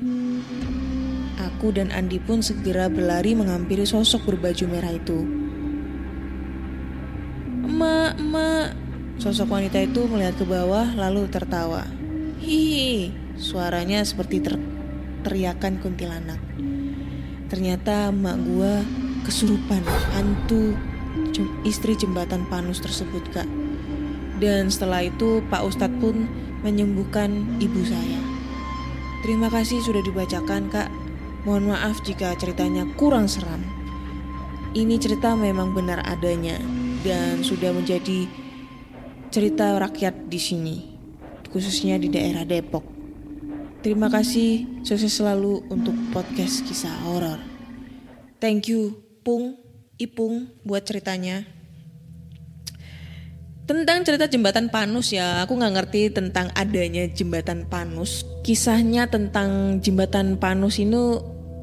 Aku 1.38 1.74
dan 1.74 1.90
Andi 1.90 2.22
pun 2.22 2.40
segera 2.40 2.86
berlari 2.86 3.34
menghampiri 3.34 3.82
sosok 3.82 4.30
berbaju 4.30 4.64
merah 4.70 4.94
itu. 4.94 5.18
Emak, 7.66 8.16
emak. 8.16 8.66
Sosok 9.20 9.52
wanita 9.52 9.82
itu 9.82 10.06
melihat 10.08 10.38
ke 10.40 10.46
bawah 10.46 10.88
lalu 10.96 11.28
tertawa. 11.28 11.84
Hihi, 12.40 13.12
suaranya 13.36 14.00
seperti 14.00 14.40
ter 14.40 14.56
teriakan 15.22 15.80
kuntilanak. 15.80 16.40
Ternyata 17.50 18.14
emak 18.14 18.36
gua 18.46 18.82
kesurupan 19.26 19.82
hantu 20.16 20.74
istri 21.66 21.94
jembatan 21.98 22.46
Panus 22.48 22.80
tersebut 22.82 23.22
kak. 23.34 23.48
Dan 24.40 24.72
setelah 24.72 25.04
itu 25.04 25.44
Pak 25.52 25.62
Ustadz 25.68 26.00
pun 26.00 26.24
menyembuhkan 26.64 27.60
ibu 27.60 27.84
saya. 27.84 28.20
Terima 29.20 29.52
kasih 29.52 29.84
sudah 29.84 30.00
dibacakan 30.00 30.72
kak. 30.72 30.88
Mohon 31.44 31.76
maaf 31.76 32.00
jika 32.04 32.36
ceritanya 32.36 32.84
kurang 32.96 33.28
seram. 33.28 33.60
Ini 34.70 35.00
cerita 35.00 35.32
memang 35.34 35.72
benar 35.72 36.04
adanya 36.04 36.60
dan 37.00 37.40
sudah 37.40 37.72
menjadi 37.72 38.28
cerita 39.32 39.78
rakyat 39.78 40.26
di 40.26 40.40
sini, 40.42 40.76
khususnya 41.48 41.96
di 41.96 42.10
daerah 42.10 42.42
Depok. 42.42 42.89
Terima 43.80 44.12
kasih, 44.12 44.84
sukses 44.84 45.08
selalu 45.08 45.64
untuk 45.72 45.96
podcast 46.12 46.60
kisah 46.68 46.92
horor. 47.08 47.40
Thank 48.36 48.68
you, 48.68 49.00
Pung, 49.24 49.56
Ipung, 49.96 50.52
buat 50.68 50.84
ceritanya. 50.84 51.48
Tentang 53.64 54.04
cerita 54.04 54.28
jembatan 54.28 54.68
Panus 54.68 55.16
ya, 55.16 55.40
aku 55.40 55.56
nggak 55.56 55.80
ngerti 55.80 56.12
tentang 56.12 56.52
adanya 56.52 57.08
jembatan 57.08 57.64
Panus. 57.72 58.28
Kisahnya 58.44 59.08
tentang 59.08 59.80
jembatan 59.80 60.36
Panus 60.36 60.76
ini 60.76 61.16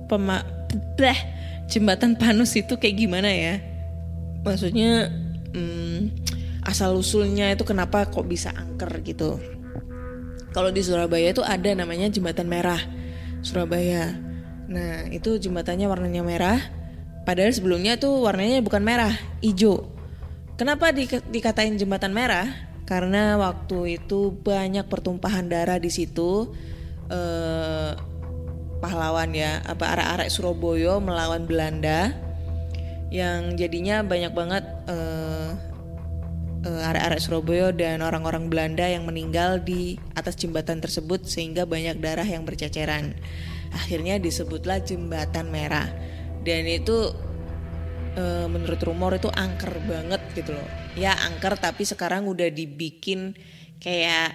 pema 0.10 0.42
bleh, 0.98 1.22
jembatan 1.70 2.18
Panus 2.18 2.58
itu 2.58 2.82
kayak 2.82 2.98
gimana 2.98 3.30
ya? 3.30 3.62
Maksudnya 4.42 5.14
hmm, 5.54 6.18
asal 6.66 6.98
usulnya 6.98 7.54
itu 7.54 7.62
kenapa 7.62 8.10
kok 8.10 8.26
bisa 8.26 8.50
angker 8.58 8.90
gitu? 9.06 9.57
Kalau 10.58 10.74
di 10.74 10.82
Surabaya 10.82 11.30
itu 11.30 11.46
ada 11.46 11.70
namanya 11.78 12.10
jembatan 12.10 12.50
merah 12.50 12.82
Surabaya. 13.46 14.10
Nah 14.66 15.06
itu 15.14 15.38
jembatannya 15.38 15.86
warnanya 15.86 16.26
merah. 16.26 16.58
Padahal 17.30 17.54
sebelumnya 17.54 17.94
itu 17.94 18.10
warnanya 18.10 18.66
bukan 18.66 18.82
merah, 18.82 19.14
hijau. 19.46 19.86
Kenapa 20.58 20.90
di, 20.90 21.06
dikatain 21.06 21.78
jembatan 21.78 22.10
merah? 22.10 22.50
Karena 22.90 23.38
waktu 23.38 24.02
itu 24.02 24.34
banyak 24.34 24.90
pertumpahan 24.90 25.46
darah 25.46 25.78
di 25.78 25.94
situ. 25.94 26.50
Eh, 27.06 27.94
pahlawan 28.82 29.38
ya, 29.38 29.62
apa 29.62 29.94
arek-arek 29.94 30.34
Surabaya 30.34 30.98
melawan 30.98 31.46
Belanda, 31.46 32.18
yang 33.14 33.54
jadinya 33.54 34.02
banyak 34.02 34.34
banget 34.34 34.66
eh, 34.90 35.50
arek-arek 36.66 37.22
Surabaya 37.22 37.70
dan 37.70 38.02
orang-orang 38.02 38.50
Belanda 38.50 38.86
yang 38.88 39.06
meninggal 39.06 39.62
di 39.62 40.02
atas 40.18 40.40
jembatan 40.40 40.82
tersebut 40.82 41.28
sehingga 41.28 41.70
banyak 41.70 42.02
darah 42.02 42.26
yang 42.26 42.44
berceceran. 42.48 43.14
Akhirnya 43.76 44.18
disebutlah 44.18 44.82
jembatan 44.82 45.54
merah. 45.54 45.88
Dan 46.42 46.64
itu 46.66 47.12
eh, 48.16 48.48
menurut 48.48 48.80
rumor 48.82 49.20
itu 49.20 49.30
angker 49.30 49.78
banget 49.86 50.22
gitu 50.34 50.56
loh. 50.56 50.68
Ya 50.98 51.14
angker 51.14 51.60
tapi 51.60 51.84
sekarang 51.86 52.26
udah 52.26 52.50
dibikin 52.50 53.36
kayak 53.78 54.34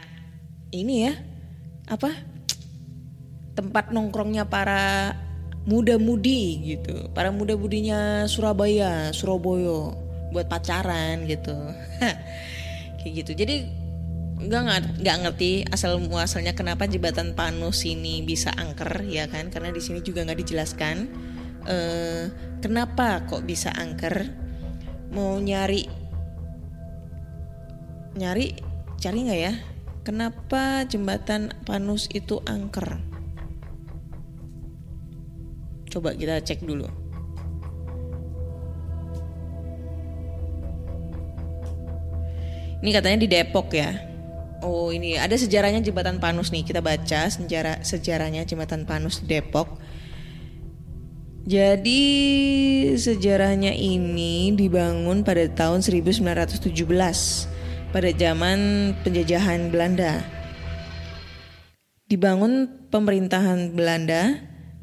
ini 0.71 1.11
ya. 1.11 1.15
Apa? 1.91 2.13
Tempat 3.53 3.91
nongkrongnya 3.93 4.49
para 4.49 5.13
muda-mudi 5.69 6.75
gitu. 6.77 7.11
Para 7.13 7.31
muda-mudinya 7.31 8.27
Surabaya, 8.27 9.11
Surabaya 9.15 10.02
buat 10.33 10.49
pacaran 10.49 11.29
gitu. 11.29 11.55
kayak 12.99 13.13
gitu. 13.23 13.33
Jadi 13.37 13.57
nggak 14.43 14.63
nggak- 14.99 15.21
ngerti 15.23 15.63
asal 15.71 16.03
muasalnya 16.03 16.57
kenapa 16.59 16.91
jembatan 16.91 17.39
Panus 17.39 17.87
ini 17.87 18.25
bisa 18.25 18.51
angker 18.57 19.07
ya 19.07 19.29
kan? 19.29 19.53
Karena 19.53 19.71
di 19.71 19.79
sini 19.79 20.01
juga 20.01 20.25
nggak 20.25 20.41
dijelaskan. 20.41 20.97
Eh 21.69 22.25
kenapa 22.65 23.29
kok 23.29 23.45
bisa 23.47 23.71
angker? 23.71 24.33
Mau 25.13 25.37
nyari 25.39 25.87
nyari 28.17 28.57
cari 28.99 29.19
nggak 29.29 29.41
ya? 29.41 29.55
Kenapa 30.03 30.83
jembatan 30.91 31.55
Panus 31.63 32.11
itu 32.11 32.43
angker? 32.43 32.99
Coba 35.93 36.17
kita 36.17 36.41
cek 36.43 36.65
dulu 36.65 37.02
ini 42.83 42.91
katanya 42.91 43.19
di 43.23 43.29
Depok 43.31 43.71
ya 43.73 43.95
oh 44.61 44.91
ini 44.91 45.17
ada 45.17 45.39
sejarahnya 45.39 45.81
jembatan 45.81 46.19
Panus 46.19 46.51
nih 46.51 46.67
kita 46.67 46.83
baca 46.83 47.31
sejarah 47.31 47.81
sejarahnya 47.81 48.43
jembatan 48.45 48.85
Panus 48.85 49.23
Depok 49.23 49.79
jadi 51.43 52.03
sejarahnya 52.95 53.75
ini 53.75 54.55
dibangun 54.55 55.27
pada 55.27 55.43
tahun 55.51 55.83
1917 55.83 56.71
pada 57.93 58.11
zaman 58.15 58.59
penjajahan 59.05 59.69
Belanda. 59.69 60.23
dibangun 62.13 62.69
pemerintahan 62.93 63.73
Belanda. 63.73 64.37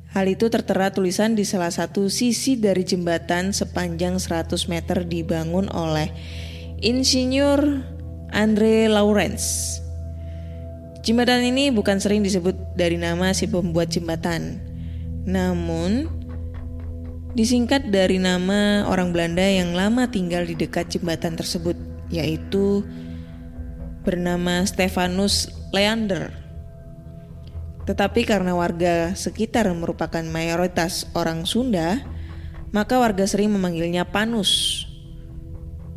Hal 0.10 0.26
itu 0.26 0.50
tertera 0.50 0.89
tulisan 0.89 1.38
di 1.38 1.45
salah 1.45 1.70
satu 1.70 2.10
sisi 2.10 2.58
dari 2.58 2.82
jembatan 2.82 3.54
sepanjang 3.54 4.18
100 4.18 4.50
meter 4.66 5.06
dibangun 5.06 5.70
oleh 5.70 6.10
Insinyur 6.80 7.84
Andre 8.32 8.88
Lawrence. 8.88 9.80
Jembatan 11.04 11.44
ini 11.44 11.76
bukan 11.76 12.00
sering 12.00 12.24
disebut 12.24 12.56
dari 12.80 12.96
nama 12.96 13.36
si 13.36 13.52
pembuat 13.52 13.92
jembatan, 13.92 14.64
namun 15.28 16.08
disingkat 17.36 17.92
dari 17.92 18.16
nama 18.16 18.88
orang 18.88 19.12
Belanda 19.12 19.44
yang 19.44 19.76
lama 19.76 20.08
tinggal 20.08 20.48
di 20.48 20.56
dekat 20.56 20.88
jembatan 20.88 21.36
tersebut, 21.36 21.76
yaitu 22.08 22.88
bernama 24.08 24.64
Stefanus 24.64 25.52
Leander. 25.76 26.32
Tetapi 27.84 28.24
karena 28.24 28.56
warga 28.56 29.20
sekitar 29.20 29.68
merupakan 29.76 30.24
mayoritas 30.24 31.12
orang 31.12 31.44
Sunda, 31.44 32.00
maka 32.72 32.96
warga 33.04 33.28
sering 33.28 33.52
memanggilnya 33.52 34.08
Panus. 34.08 34.89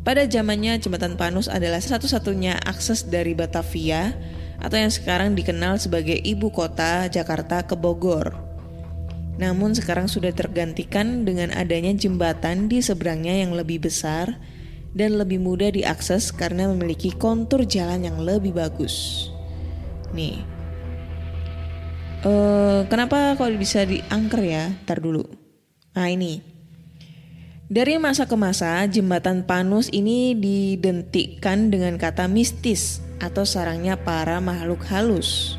Pada 0.03 0.27
zamannya 0.27 0.75
jembatan 0.83 1.15
Panus 1.15 1.47
adalah 1.47 1.79
satu-satunya 1.79 2.59
akses 2.67 3.07
dari 3.07 3.31
Batavia 3.31 4.11
atau 4.59 4.75
yang 4.75 4.91
sekarang 4.91 5.31
dikenal 5.31 5.79
sebagai 5.79 6.19
ibu 6.19 6.51
kota 6.51 7.07
Jakarta 7.07 7.63
ke 7.63 7.79
Bogor. 7.79 8.35
Namun 9.39 9.71
sekarang 9.71 10.11
sudah 10.11 10.35
tergantikan 10.35 11.23
dengan 11.23 11.55
adanya 11.55 11.95
jembatan 11.95 12.67
di 12.67 12.83
seberangnya 12.83 13.47
yang 13.47 13.55
lebih 13.55 13.87
besar 13.87 14.35
dan 14.91 15.15
lebih 15.15 15.39
mudah 15.39 15.71
diakses 15.71 16.35
karena 16.35 16.69
memiliki 16.69 17.15
kontur 17.15 17.63
jalan 17.63 18.03
yang 18.03 18.19
lebih 18.19 18.53
bagus. 18.53 19.27
Nih, 20.11 20.37
eh 22.27 22.81
kenapa 22.91 23.39
kok 23.39 23.49
bisa 23.55 23.87
diangker 23.87 24.43
ya? 24.43 24.69
Ntar 24.85 24.99
dulu. 25.01 25.25
Nah 25.97 26.07
ini, 26.11 26.52
dari 27.73 27.97
masa 27.97 28.29
ke 28.29 28.37
masa 28.37 28.85
jembatan 28.85 29.41
Panus 29.49 29.89
ini 29.89 30.37
didentikkan 30.37 31.73
dengan 31.73 31.97
kata 31.97 32.29
mistis 32.29 33.01
atau 33.17 33.49
sarangnya 33.49 33.97
para 33.97 34.37
makhluk 34.37 34.85
halus. 34.93 35.57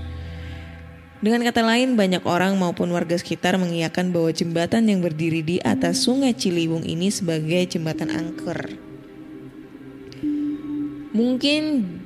Dengan 1.19 1.43
kata 1.43 1.67
lain, 1.67 1.99
banyak 1.99 2.23
orang 2.23 2.55
maupun 2.55 2.95
warga 2.95 3.19
sekitar 3.19 3.59
mengiyakan 3.59 4.15
bahwa 4.15 4.31
jembatan 4.31 4.87
yang 4.87 5.03
berdiri 5.03 5.43
di 5.43 5.57
atas 5.59 6.07
sungai 6.07 6.39
Ciliwung 6.39 6.87
ini 6.87 7.11
sebagai 7.11 7.67
jembatan 7.67 8.15
angker. 8.15 8.79
Mungkin 11.19 11.63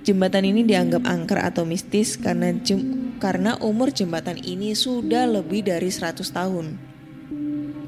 jembatan 0.08 0.44
ini 0.48 0.64
dianggap 0.64 1.04
angker 1.04 1.44
atau 1.44 1.68
mistis 1.68 2.16
karena 2.16 2.56
jem- 2.56 3.12
karena 3.20 3.60
umur 3.60 3.92
jembatan 3.92 4.40
ini 4.40 4.72
sudah 4.72 5.28
lebih 5.28 5.68
dari 5.68 5.92
100 5.92 6.32
tahun. 6.32 6.87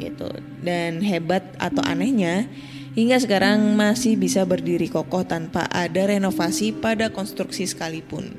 Gitu. 0.01 0.28
Dan 0.64 1.05
hebat 1.05 1.44
atau 1.61 1.84
anehnya, 1.84 2.48
hingga 2.96 3.20
sekarang 3.20 3.76
masih 3.76 4.16
bisa 4.16 4.48
berdiri 4.48 4.88
kokoh 4.88 5.28
tanpa 5.28 5.68
ada 5.68 6.09
renovasi 6.09 6.72
pada 6.72 7.12
konstruksi 7.12 7.68
sekalipun. 7.68 8.32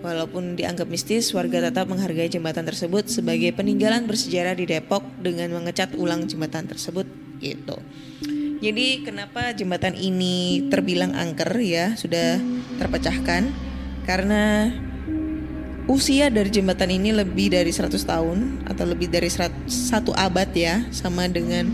Walaupun 0.00 0.56
dianggap 0.56 0.88
mistis, 0.88 1.28
warga 1.36 1.60
tetap 1.60 1.84
menghargai 1.86 2.32
jembatan 2.32 2.64
tersebut 2.64 3.12
sebagai 3.12 3.52
peninggalan 3.52 4.08
bersejarah 4.08 4.56
di 4.56 4.64
Depok 4.64 5.04
dengan 5.20 5.52
mengecat 5.60 5.92
ulang 5.94 6.24
jembatan 6.24 6.64
tersebut 6.64 7.04
gitu. 7.38 7.76
Jadi 8.60 9.04
kenapa 9.04 9.56
jembatan 9.56 9.96
ini 9.96 10.68
terbilang 10.68 11.16
angker 11.16 11.52
ya 11.64 11.96
sudah 11.96 12.36
terpecahkan 12.76 13.48
karena 14.04 14.72
usia 15.90 16.30
dari 16.30 16.54
jembatan 16.54 16.94
ini 16.94 17.10
lebih 17.10 17.50
dari 17.50 17.74
100 17.74 17.90
tahun 18.06 18.62
atau 18.70 18.84
lebih 18.86 19.10
dari 19.10 19.26
100 19.26 19.66
satu 19.66 20.14
abad 20.14 20.46
ya 20.54 20.86
sama 20.94 21.26
dengan 21.26 21.66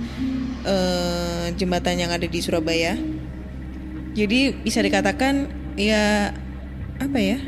eh, 0.65 1.53
jembatan 1.53 2.01
yang 2.01 2.11
ada 2.11 2.25
di 2.25 2.41
Surabaya. 2.41 2.97
Jadi 4.17 4.57
bisa 4.65 4.81
dikatakan 4.81 5.53
ya 5.77 6.33
apa 6.97 7.19
ya? 7.21 7.39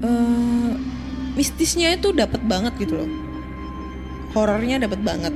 eh 0.00 0.72
mistisnya 1.36 1.96
itu 1.96 2.12
dapat 2.12 2.44
banget 2.44 2.76
gitu 2.76 3.00
loh. 3.00 3.10
Horornya 4.36 4.76
dapat 4.76 5.00
banget. 5.00 5.32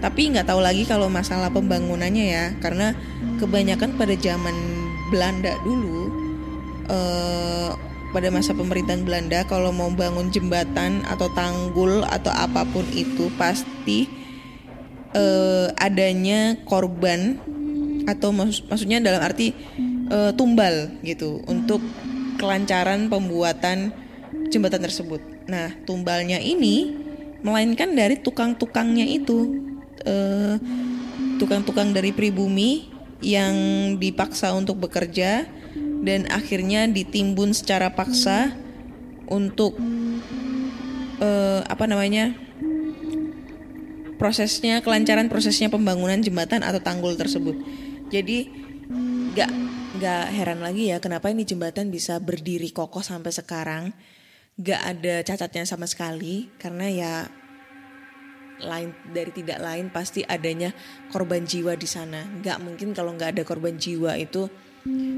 Tapi 0.00 0.32
nggak 0.32 0.48
tahu 0.48 0.60
lagi 0.60 0.88
kalau 0.88 1.08
masalah 1.08 1.48
pembangunannya 1.52 2.24
ya, 2.28 2.44
karena 2.60 2.92
kebanyakan 3.40 3.96
pada 3.96 4.12
zaman 4.20 4.56
Belanda 5.08 5.52
dulu, 5.64 6.12
eh, 6.92 7.72
pada 8.14 8.30
masa 8.30 8.54
pemerintahan 8.54 9.02
Belanda, 9.02 9.42
kalau 9.50 9.74
mau 9.74 9.90
bangun 9.90 10.30
jembatan 10.30 11.02
atau 11.02 11.26
tanggul 11.34 12.06
atau 12.06 12.30
apa 12.30 12.62
pun 12.62 12.86
itu 12.94 13.26
pasti 13.34 14.06
eh, 15.10 15.66
adanya 15.82 16.54
korban 16.62 17.42
atau 18.06 18.30
maksud- 18.30 18.70
maksudnya 18.70 19.02
dalam 19.02 19.18
arti 19.18 19.50
eh, 20.14 20.30
tumbal 20.38 20.94
gitu 21.02 21.42
untuk 21.50 21.82
kelancaran 22.38 23.10
pembuatan 23.10 23.90
jembatan 24.54 24.86
tersebut. 24.86 25.18
Nah, 25.50 25.74
tumbalnya 25.82 26.38
ini 26.38 26.94
melainkan 27.42 27.98
dari 27.98 28.22
tukang-tukangnya 28.22 29.10
itu 29.10 29.58
eh, 30.06 30.54
tukang-tukang 31.42 31.90
dari 31.90 32.14
pribumi 32.14 32.86
yang 33.18 33.56
dipaksa 33.98 34.54
untuk 34.54 34.78
bekerja 34.86 35.50
dan 36.04 36.28
akhirnya 36.28 36.84
ditimbun 36.84 37.56
secara 37.56 37.96
paksa 37.96 38.52
untuk 39.26 39.74
eh, 41.18 41.60
apa 41.64 41.84
namanya 41.88 42.36
prosesnya 44.20 44.84
kelancaran 44.84 45.32
prosesnya 45.32 45.72
pembangunan 45.72 46.20
jembatan 46.20 46.60
atau 46.60 46.78
tanggul 46.84 47.16
tersebut. 47.16 47.56
Jadi 48.12 48.46
nggak 49.34 49.50
nggak 49.98 50.24
heran 50.36 50.60
lagi 50.62 50.92
ya 50.92 51.00
kenapa 51.00 51.32
ini 51.32 51.42
jembatan 51.42 51.90
bisa 51.90 52.20
berdiri 52.22 52.70
kokoh 52.70 53.02
sampai 53.02 53.32
sekarang 53.34 53.90
nggak 54.54 54.80
ada 54.86 55.14
cacatnya 55.26 55.66
sama 55.66 55.90
sekali 55.90 56.46
karena 56.62 56.86
ya 56.86 57.12
lain 58.62 58.94
dari 59.10 59.34
tidak 59.34 59.58
lain 59.58 59.90
pasti 59.90 60.22
adanya 60.22 60.70
korban 61.10 61.42
jiwa 61.42 61.74
di 61.74 61.90
sana 61.90 62.22
nggak 62.22 62.62
mungkin 62.62 62.94
kalau 62.94 63.18
nggak 63.18 63.34
ada 63.34 63.42
korban 63.42 63.74
jiwa 63.74 64.14
itu 64.14 64.46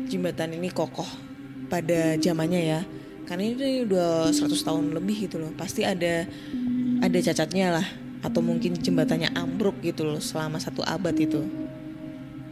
jembatan 0.07 0.55
ini 0.55 0.71
kokoh 0.71 1.09
pada 1.67 2.15
zamannya 2.19 2.63
ya. 2.63 2.81
Karena 3.27 3.43
ini 3.51 3.83
udah 3.83 4.31
100 4.31 4.55
tahun 4.63 4.95
lebih 4.95 5.27
gitu 5.27 5.43
loh. 5.43 5.51
Pasti 5.59 5.83
ada 5.83 6.27
ada 7.03 7.19
cacatnya 7.19 7.83
lah. 7.83 7.87
Atau 8.23 8.43
mungkin 8.43 8.79
jembatannya 8.79 9.35
ambruk 9.35 9.83
gitu 9.83 10.07
loh 10.07 10.23
selama 10.23 10.63
satu 10.63 10.87
abad 10.87 11.15
itu. 11.19 11.43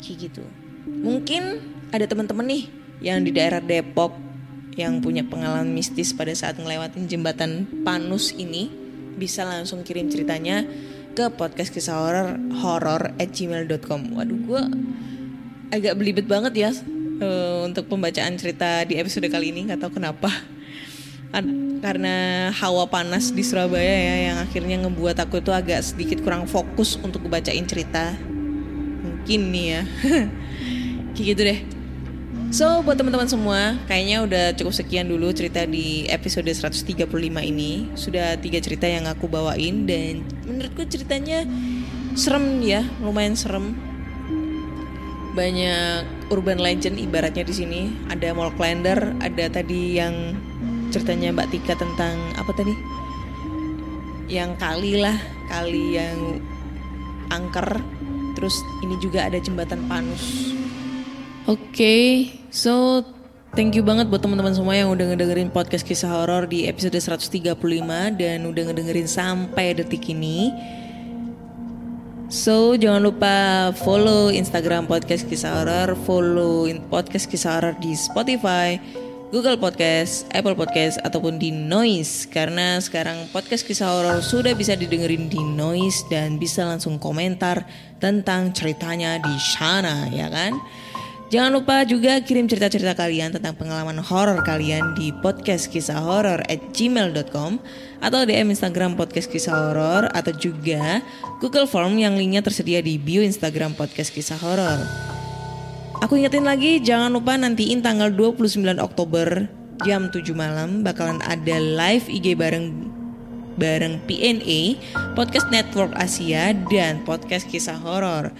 Kayak 0.03 0.31
gitu. 0.31 0.45
Mungkin 0.85 1.63
ada 1.95 2.05
teman-teman 2.11 2.47
nih 2.47 2.63
yang 2.99 3.23
di 3.23 3.31
daerah 3.31 3.63
Depok 3.63 4.19
yang 4.75 4.99
punya 4.99 5.23
pengalaman 5.23 5.71
mistis 5.71 6.11
pada 6.11 6.35
saat 6.35 6.59
ngelewatin 6.59 7.07
jembatan 7.07 7.67
Panus 7.87 8.35
ini 8.35 8.67
bisa 9.15 9.47
langsung 9.47 9.87
kirim 9.87 10.11
ceritanya 10.11 10.67
ke 11.15 11.31
podcast 11.31 11.71
kisah 11.71 11.95
horor 11.95 12.29
horror 12.59 13.15
at 13.23 13.31
gmail.com 13.31 14.19
waduh 14.19 14.35
gue 14.35 14.63
agak 15.71 15.95
belibet 15.95 16.27
banget 16.27 16.55
ya 16.59 16.71
eh, 17.21 17.59
untuk 17.67 17.87
pembacaan 17.91 18.35
cerita 18.39 18.83
di 18.87 18.99
episode 18.99 19.27
kali 19.29 19.51
ini 19.55 19.71
nggak 19.71 19.81
tahu 19.85 19.99
kenapa 20.01 20.31
Ad- 21.35 21.83
karena 21.85 22.49
hawa 22.55 22.89
panas 22.89 23.29
di 23.35 23.45
Surabaya 23.45 23.83
ya 23.85 24.17
yang 24.33 24.39
akhirnya 24.41 24.81
ngebuat 24.87 25.21
aku 25.21 25.45
itu 25.45 25.53
agak 25.53 25.85
sedikit 25.85 26.25
kurang 26.25 26.49
fokus 26.49 26.97
untuk 27.03 27.27
bacain 27.29 27.67
cerita 27.69 28.17
mungkin 29.05 29.53
nih 29.53 29.67
ya 29.69 29.83
kayak 31.13 31.27
gitu 31.37 31.43
deh 31.45 31.61
So 32.55 32.87
buat 32.87 32.95
teman-teman 32.95 33.27
semua, 33.27 33.75
kayaknya 33.91 34.23
udah 34.23 34.45
cukup 34.55 34.71
sekian 34.71 35.11
dulu 35.11 35.35
cerita 35.35 35.67
di 35.67 36.07
episode 36.07 36.47
135 36.47 37.11
ini. 37.43 37.91
Sudah 37.99 38.39
tiga 38.39 38.63
cerita 38.63 38.87
yang 38.87 39.11
aku 39.11 39.27
bawain 39.27 39.91
dan 39.91 40.23
menurutku 40.47 40.87
ceritanya 40.87 41.43
serem 42.15 42.63
ya, 42.63 42.87
lumayan 43.03 43.35
serem. 43.35 43.75
Banyak 45.35 46.31
urban 46.31 46.63
legend 46.63 46.97
ibaratnya 46.97 47.43
di 47.43 47.55
sini. 47.55 47.81
Ada 48.07 48.31
Mall 48.33 48.55
Calendar, 48.55 49.13
ada 49.19 49.45
tadi 49.51 49.99
yang 49.99 50.39
ceritanya 50.95 51.35
Mbak 51.35 51.49
Tika 51.51 51.75
tentang 51.75 52.15
apa 52.39 52.55
tadi? 52.55 52.75
Yang 54.31 54.51
kali 54.63 54.93
lah, 55.03 55.19
kali 55.51 55.99
yang 55.99 56.39
angker. 57.35 57.83
Terus 58.39 58.55
ini 58.87 58.95
juga 59.03 59.27
ada 59.27 59.39
jembatan 59.43 59.91
Panus. 59.91 60.55
Oke, 61.45 62.31
so 62.49 63.05
thank 63.53 63.77
you 63.77 63.85
banget 63.85 64.09
buat 64.09 64.23
teman-teman 64.23 64.55
semua 64.57 64.75
yang 64.75 64.89
udah 64.95 65.13
ngedengerin 65.13 65.53
podcast 65.53 65.85
kisah 65.85 66.09
horor 66.09 66.49
di 66.49 66.65
episode 66.65 66.97
135 66.97 67.53
dan 68.17 68.39
udah 68.49 68.63
ngedengerin 68.71 69.05
sampai 69.11 69.77
detik 69.77 70.09
ini. 70.09 70.51
So 72.35 72.75
jangan 72.75 73.07
lupa 73.07 73.71
follow 73.87 74.27
Instagram 74.27 74.91
podcast 74.91 75.31
kisah 75.31 75.55
horor, 75.63 75.95
follow 76.03 76.67
podcast 76.91 77.31
kisah 77.31 77.63
horor 77.63 77.79
di 77.79 77.95
Spotify, 77.95 78.75
Google 79.31 79.55
Podcast, 79.55 80.27
Apple 80.35 80.59
Podcast, 80.59 80.99
ataupun 81.07 81.39
di 81.39 81.55
Noise. 81.55 82.27
Karena 82.27 82.83
sekarang 82.83 83.31
podcast 83.31 83.63
kisah 83.63 83.87
horor 83.87 84.19
sudah 84.19 84.51
bisa 84.59 84.75
didengerin 84.75 85.31
di 85.31 85.39
Noise 85.39 86.11
dan 86.11 86.35
bisa 86.43 86.67
langsung 86.67 86.99
komentar 86.99 87.71
tentang 88.03 88.51
ceritanya 88.51 89.23
di 89.23 89.39
sana, 89.39 90.11
ya 90.11 90.27
kan? 90.27 90.59
Jangan 91.33 91.57
lupa 91.57 91.89
juga 91.89 92.21
kirim 92.21 92.45
cerita-cerita 92.45 92.93
kalian 92.93 93.33
tentang 93.33 93.57
pengalaman 93.57 93.97
horor 93.97 94.45
kalian 94.45 94.93
di 94.93 95.09
podcast 95.25 95.73
kisah 95.73 95.97
horor 95.97 96.45
at 96.53 96.61
gmail.com 96.77 97.57
atau 98.05 98.21
DM 98.29 98.53
Instagram 98.53 98.93
podcast 98.93 99.33
kisah 99.33 99.57
horor 99.57 100.13
atau 100.13 100.37
juga 100.37 101.01
Google 101.41 101.65
Form 101.65 101.97
yang 101.97 102.21
linknya 102.21 102.45
tersedia 102.45 102.85
di 102.85 103.01
bio 103.01 103.25
Instagram 103.25 103.73
podcast 103.73 104.13
kisah 104.13 104.37
horor. 104.37 104.85
Aku 106.05 106.21
ingetin 106.21 106.45
lagi 106.45 106.85
jangan 106.85 107.09
lupa 107.09 107.41
nantiin 107.41 107.81
tanggal 107.81 108.13
29 108.13 108.61
Oktober 108.77 109.49
jam 109.81 110.13
7 110.13 110.21
malam 110.37 110.85
bakalan 110.85 111.25
ada 111.25 111.57
live 111.57 112.05
IG 112.13 112.37
bareng 112.37 112.93
bareng 113.55 114.03
PNA, 114.07 114.79
Podcast 115.15 115.49
Network 115.51 115.95
Asia 115.95 116.53
dan 116.69 117.03
Podcast 117.07 117.47
Kisah 117.47 117.79
Horor 117.79 118.35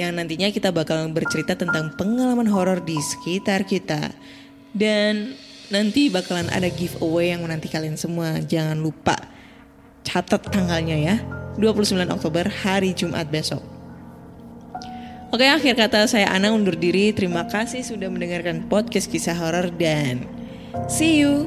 yang 0.00 0.16
nantinya 0.16 0.48
kita 0.48 0.72
bakal 0.72 1.04
bercerita 1.12 1.52
tentang 1.52 1.92
pengalaman 2.00 2.48
horor 2.48 2.80
di 2.80 2.96
sekitar 2.96 3.68
kita. 3.68 4.16
Dan 4.72 5.36
nanti 5.68 6.08
bakalan 6.08 6.48
ada 6.48 6.72
giveaway 6.72 7.36
yang 7.36 7.44
menanti 7.44 7.68
kalian 7.68 8.00
semua. 8.00 8.40
Jangan 8.40 8.80
lupa 8.80 9.16
catat 10.00 10.40
tanggalnya 10.48 10.96
ya. 10.96 11.16
29 11.60 11.92
Oktober 12.08 12.48
hari 12.48 12.96
Jumat 12.96 13.28
besok. 13.28 13.60
Oke, 15.30 15.46
akhir 15.46 15.78
kata 15.78 16.10
saya 16.10 16.26
Ana 16.32 16.50
undur 16.50 16.74
diri. 16.74 17.14
Terima 17.14 17.46
kasih 17.46 17.86
sudah 17.86 18.10
mendengarkan 18.10 18.66
podcast 18.66 19.06
kisah 19.06 19.38
horor 19.38 19.70
dan 19.78 20.26
see 20.90 21.22
you. 21.22 21.46